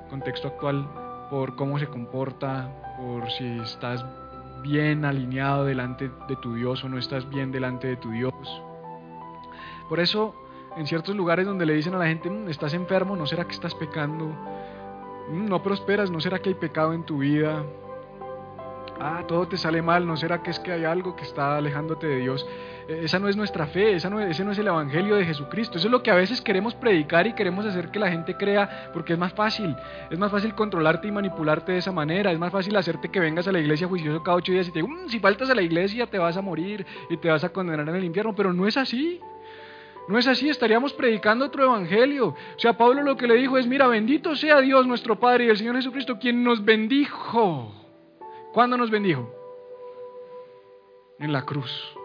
[0.09, 0.88] contexto actual,
[1.30, 4.05] por cómo se comporta, por si estás
[4.61, 8.34] bien alineado delante de tu Dios o no estás bien delante de tu Dios.
[9.89, 10.34] Por eso,
[10.78, 13.51] en ciertos lugares donde le dicen a la gente, mm, estás enfermo, ¿no será que
[13.51, 14.28] estás pecando?
[15.30, 17.64] Mm, no prosperas, ¿no será que hay pecado en tu vida?
[18.99, 22.07] Ah, todo te sale mal, ¿no será que es que hay algo que está alejándote
[22.07, 22.45] de Dios?
[22.87, 25.77] E, esa no es nuestra fe, esa no, ese no es el Evangelio de Jesucristo.
[25.77, 28.91] Eso es lo que a veces queremos predicar y queremos hacer que la gente crea
[28.93, 29.75] porque es más fácil.
[30.09, 32.31] Es más fácil controlarte y manipularte de esa manera.
[32.31, 34.79] Es más fácil hacerte que vengas a la iglesia juicioso cada ocho días y te
[34.79, 37.49] digo, mm, si faltas a la iglesia te vas a morir y te vas a
[37.49, 38.35] condenar en el infierno.
[38.35, 39.19] Pero no es así.
[40.07, 42.27] No es así, estaríamos predicando otro evangelio.
[42.27, 45.49] O sea, Pablo lo que le dijo es, mira, bendito sea Dios nuestro Padre y
[45.49, 47.82] el Señor Jesucristo, quien nos bendijo.
[48.53, 49.33] ¿Cuándo nos bendijo?
[51.17, 51.97] En la cruz.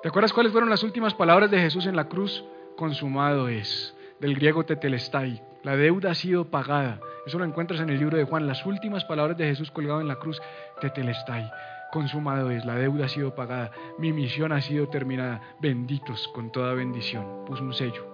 [0.00, 2.44] ¿Te acuerdas cuáles fueron las últimas palabras de Jesús en la cruz?
[2.76, 5.42] Consumado es, del griego tetelestai.
[5.64, 7.00] La deuda ha sido pagada.
[7.26, 8.46] Eso lo encuentras en el libro de Juan.
[8.46, 10.40] Las últimas palabras de Jesús colgado en la cruz,
[10.80, 11.50] tetelestai.
[11.90, 15.40] Consumado es, la deuda ha sido pagada, mi misión ha sido terminada.
[15.60, 17.44] Benditos con toda bendición.
[17.44, 18.06] Puso un sello.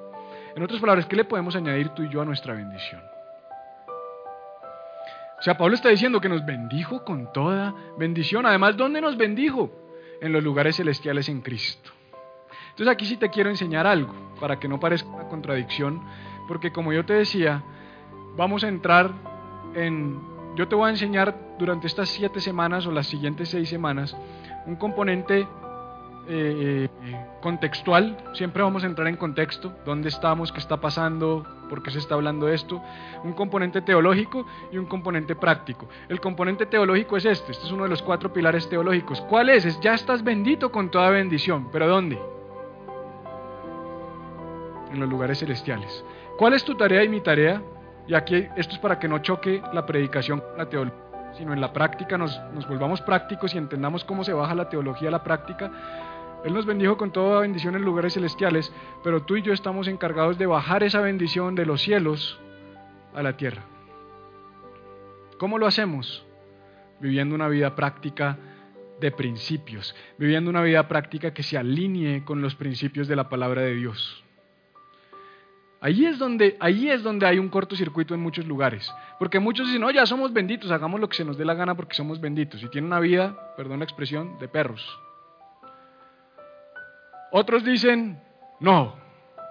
[0.57, 3.03] En otras palabras, ¿qué le podemos añadir tú y yo a nuestra bendición?
[5.41, 8.47] O sea, Pablo está diciendo que nos bendijo con toda bendición.
[8.47, 9.81] Además, ¿dónde nos bendijo?
[10.21, 11.91] en los lugares celestiales en Cristo.
[12.71, 16.03] Entonces aquí sí te quiero enseñar algo, para que no parezca una contradicción,
[16.47, 17.63] porque como yo te decía,
[18.37, 19.11] vamos a entrar
[19.75, 20.21] en,
[20.57, 24.17] yo te voy a enseñar durante estas siete semanas o las siguientes seis semanas
[24.67, 25.47] un componente
[26.33, 26.89] eh,
[27.41, 31.99] contextual, siempre vamos a entrar en contexto, dónde estamos, qué está pasando, por qué se
[31.99, 32.81] está hablando esto,
[33.25, 35.89] un componente teológico y un componente práctico.
[36.09, 39.21] El componente teológico es este, este es uno de los cuatro pilares teológicos.
[39.23, 39.65] ¿Cuál es?
[39.65, 42.17] Es ya estás bendito con toda bendición, pero ¿dónde?
[44.93, 46.05] En los lugares celestiales.
[46.39, 47.61] ¿Cuál es tu tarea y mi tarea?
[48.07, 51.61] Y aquí esto es para que no choque la predicación con la teología sino en
[51.61, 55.23] la práctica nos, nos, volvamos prácticos y entendamos cómo se baja la teología a la
[55.23, 55.71] práctica,
[56.45, 58.73] él nos bendijo con toda bendición en lugares celestiales,
[59.05, 62.39] pero tú y yo estamos encargados de bajar esa bendición de los cielos
[63.15, 63.63] a la tierra.
[65.39, 66.25] ¿Cómo lo hacemos?
[67.01, 68.39] Viviendo una vida práctica
[69.01, 73.63] de principios, viviendo una vida práctica que se alinee con los principios de la palabra
[73.63, 74.25] de Dios.
[75.83, 78.93] Ahí es, donde, es donde hay un cortocircuito en muchos lugares.
[79.19, 81.75] Porque muchos dicen, no, ya somos benditos, hagamos lo que se nos dé la gana
[81.75, 82.63] porque somos benditos.
[82.63, 85.01] Y tienen una vida, perdón la expresión, de perros.
[87.33, 88.21] Otros dicen,
[88.59, 88.97] no,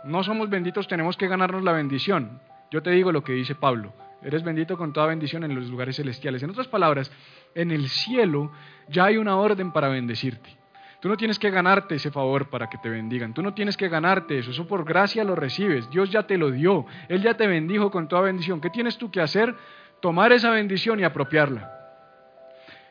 [0.04, 2.42] no somos benditos, tenemos que ganarnos la bendición.
[2.72, 5.96] Yo te digo lo que dice Pablo, eres bendito con toda bendición en los lugares
[5.96, 6.44] celestiales.
[6.44, 7.12] En otras palabras,
[7.56, 8.52] en el cielo
[8.88, 10.60] ya hay una orden para bendecirte.
[11.00, 13.34] Tú no tienes que ganarte ese favor para que te bendigan.
[13.34, 14.52] Tú no tienes que ganarte eso.
[14.52, 15.90] Eso por gracia lo recibes.
[15.90, 16.86] Dios ya te lo dio.
[17.08, 18.60] Él ya te bendijo con toda bendición.
[18.60, 19.56] ¿Qué tienes tú que hacer?
[20.02, 21.72] Tomar esa bendición y apropiarla.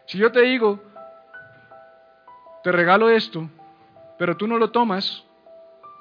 [0.06, 0.82] Si yo te digo,
[2.64, 3.50] te regalo esto,
[4.18, 5.24] pero tú no lo tomas,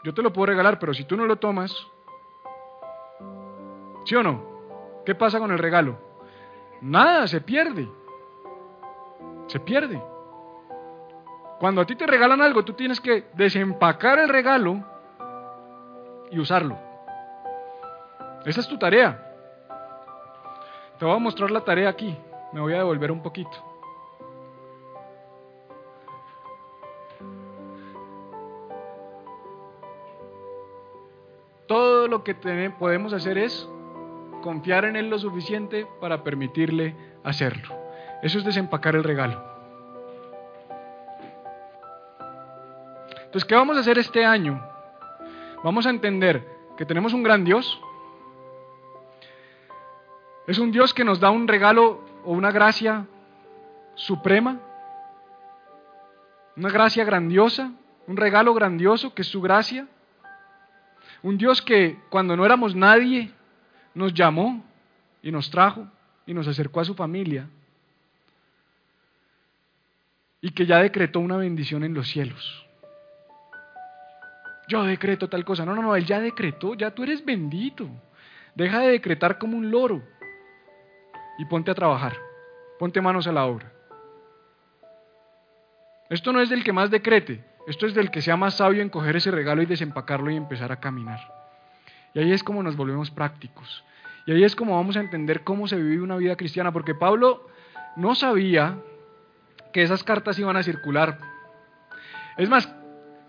[0.03, 1.71] yo te lo puedo regalar, pero si tú no lo tomas,
[4.05, 4.43] ¿sí o no?
[5.05, 5.97] ¿Qué pasa con el regalo?
[6.81, 7.89] Nada, se pierde.
[9.47, 10.01] Se pierde.
[11.59, 14.83] Cuando a ti te regalan algo, tú tienes que desempacar el regalo
[16.29, 16.77] y usarlo.
[18.45, 19.23] Esa es tu tarea.
[20.99, 22.17] Te voy a mostrar la tarea aquí.
[22.53, 23.66] Me voy a devolver un poquito.
[32.07, 33.67] Lo que podemos hacer es
[34.41, 37.75] confiar en Él lo suficiente para permitirle hacerlo.
[38.23, 39.43] Eso es desempacar el regalo.
[43.25, 44.63] Entonces, ¿qué vamos a hacer este año?
[45.63, 46.47] Vamos a entender
[46.77, 47.81] que tenemos un gran Dios.
[50.47, 53.05] Es un Dios que nos da un regalo o una gracia
[53.95, 54.61] suprema,
[56.55, 57.71] una gracia grandiosa,
[58.07, 59.87] un regalo grandioso que es su gracia.
[61.23, 63.31] Un Dios que cuando no éramos nadie
[63.93, 64.63] nos llamó
[65.21, 65.87] y nos trajo
[66.25, 67.47] y nos acercó a su familia
[70.41, 72.67] y que ya decretó una bendición en los cielos
[74.67, 75.65] yo decreto tal cosa.
[75.65, 77.89] No, no, no, Él ya decretó, ya tú eres bendito.
[78.53, 80.03] Deja de decretar como un loro
[81.39, 82.17] y ponte a trabajar.
[82.77, 83.71] Ponte manos a la obra.
[86.09, 88.89] Esto no es del que más decrete, esto es del que sea más sabio en
[88.89, 91.19] coger ese regalo y desempacarlo y empezar a caminar.
[92.13, 93.83] Y ahí es como nos volvemos prácticos.
[94.25, 97.45] Y ahí es como vamos a entender cómo se vive una vida cristiana, porque Pablo
[97.97, 98.77] no sabía
[99.73, 101.17] que esas cartas iban a circular.
[102.37, 102.73] Es más,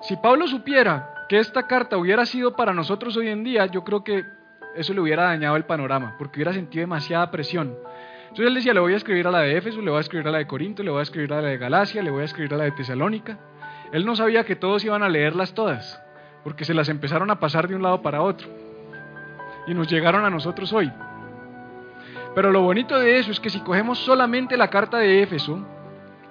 [0.03, 4.05] si Pablo supiera que esta carta hubiera sido para nosotros hoy en día, yo creo
[4.05, 4.25] que
[4.77, 7.77] eso le hubiera dañado el panorama, porque hubiera sentido demasiada presión.
[8.23, 10.29] Entonces él decía, le voy a escribir a la de Éfeso, le voy a escribir
[10.29, 12.27] a la de Corinto, le voy a escribir a la de Galacia, le voy a
[12.27, 13.37] escribir a la de Tesalónica.
[13.93, 16.01] Él no sabía que todos iban a leerlas todas,
[16.45, 18.49] porque se las empezaron a pasar de un lado para otro.
[19.67, 20.91] Y nos llegaron a nosotros hoy.
[22.35, 25.67] Pero lo bonito de eso es que si cogemos solamente la carta de Éfeso,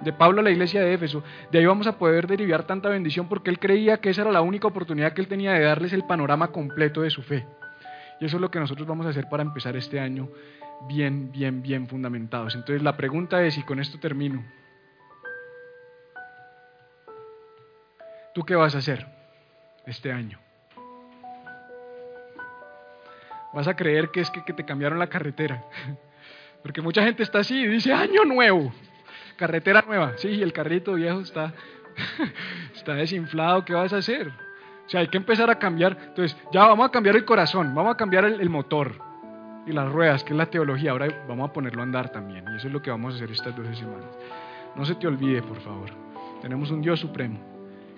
[0.02, 3.28] de Pablo a la iglesia de Éfeso, de ahí vamos a poder derivar tanta bendición
[3.28, 6.06] porque él creía que esa era la única oportunidad que él tenía de darles el
[6.06, 7.46] panorama completo de su fe.
[8.20, 10.30] Y eso es lo que nosotros vamos a hacer para empezar este año
[10.88, 12.56] bien, bien, bien fundamentados.
[12.56, 14.44] Entonces la pregunta es, y con esto termino,
[18.38, 19.04] ¿tú qué vas a hacer
[19.88, 20.38] este año?
[23.52, 25.64] ¿Vas a creer que es que, que te cambiaron la carretera?
[26.62, 28.72] Porque mucha gente está así y dice, año nuevo
[29.38, 30.14] carretera nueva.
[30.18, 31.52] Sí, el carrito viejo está,
[32.76, 34.28] está desinflado, ¿qué vas a hacer?
[34.28, 35.98] O sea, hay que empezar a cambiar.
[36.00, 39.02] Entonces, ya vamos a cambiar el corazón, vamos a cambiar el, motor
[39.66, 40.92] y las ruedas, que es la teología.
[40.92, 42.46] Ahora vamos a ponerlo a andar también.
[42.54, 44.16] Y eso es lo que vamos a hacer estas 12 semanas.
[44.76, 45.90] No se te olvide, por favor.
[46.44, 47.57] Tenemos un Dios supremo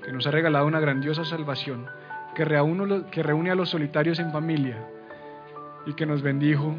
[0.10, 1.86] que nos ha regalado una grandiosa salvación,
[2.34, 4.76] que reúne, a los solitarios en familia
[5.86, 6.74] y que nos bendijo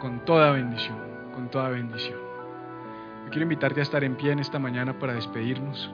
[0.00, 0.98] con toda bendición,
[1.36, 2.18] con toda bendición
[3.30, 5.88] quiero invitarte a estar en pie en esta mañana para despedirnos.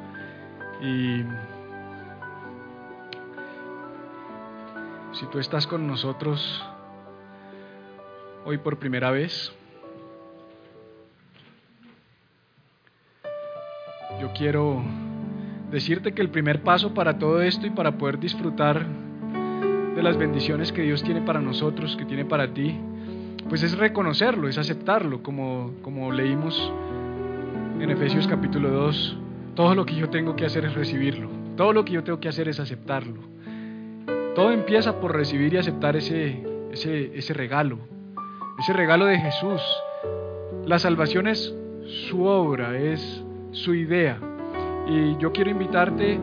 [0.80, 1.24] Y
[5.12, 6.64] si tú estás con nosotros
[8.46, 9.52] hoy por primera vez,
[14.22, 14.82] yo quiero
[15.74, 18.86] decirte que el primer paso para todo esto y para poder disfrutar
[19.96, 22.78] de las bendiciones que Dios tiene para nosotros, que tiene para ti,
[23.48, 26.72] pues es reconocerlo, es aceptarlo, como, como leímos
[27.80, 29.18] en Efesios capítulo 2,
[29.56, 31.28] todo lo que yo tengo que hacer es recibirlo.
[31.56, 33.20] Todo lo que yo tengo que hacer es aceptarlo.
[34.36, 37.78] Todo empieza por recibir y aceptar ese, ese, ese regalo,
[38.60, 39.60] ese regalo de Jesús.
[40.66, 41.52] La salvación es
[42.08, 44.18] su obra, es su idea.
[44.86, 46.20] Y yo quiero invitarte,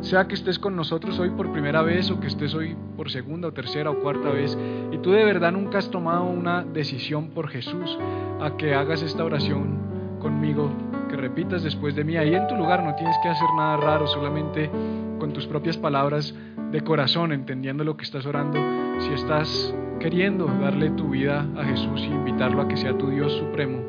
[0.00, 3.48] sea que estés con nosotros hoy por primera vez o que estés hoy por segunda
[3.48, 4.56] o tercera o cuarta vez,
[4.92, 7.98] y tú de verdad nunca has tomado una decisión por Jesús,
[8.40, 10.70] a que hagas esta oración conmigo
[11.08, 12.16] que repitas después de mí.
[12.16, 14.70] Ahí en tu lugar no tienes que hacer nada raro, solamente
[15.18, 16.34] con tus propias palabras
[16.70, 18.58] de corazón, entendiendo lo que estás orando.
[19.00, 23.32] Si estás queriendo darle tu vida a Jesús y invitarlo a que sea tu Dios
[23.32, 23.80] supremo,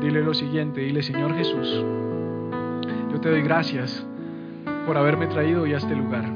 [0.00, 1.84] dile lo siguiente, dile Señor Jesús,
[3.24, 4.06] te doy gracias
[4.84, 6.26] por haberme traído hoy a este lugar.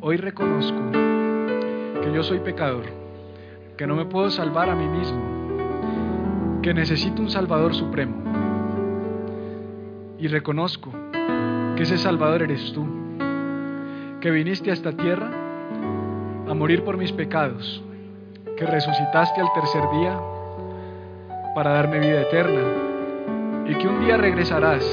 [0.00, 2.84] Hoy reconozco que yo soy pecador,
[3.76, 8.14] que no me puedo salvar a mí mismo, que necesito un Salvador supremo.
[10.18, 10.90] Y reconozco
[11.76, 12.86] que ese Salvador eres tú,
[14.22, 15.30] que viniste a esta tierra
[16.48, 17.84] a morir por mis pecados,
[18.56, 20.18] que resucitaste al tercer día
[21.54, 22.83] para darme vida eterna
[23.66, 24.84] y que un día regresarás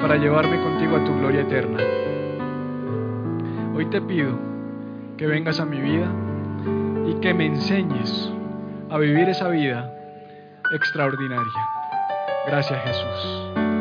[0.00, 1.78] para llevarme contigo a tu gloria eterna.
[3.74, 4.38] Hoy te pido
[5.16, 6.10] que vengas a mi vida
[7.06, 8.30] y que me enseñes
[8.90, 9.90] a vivir esa vida
[10.72, 11.52] extraordinaria.
[12.46, 13.79] Gracias Jesús.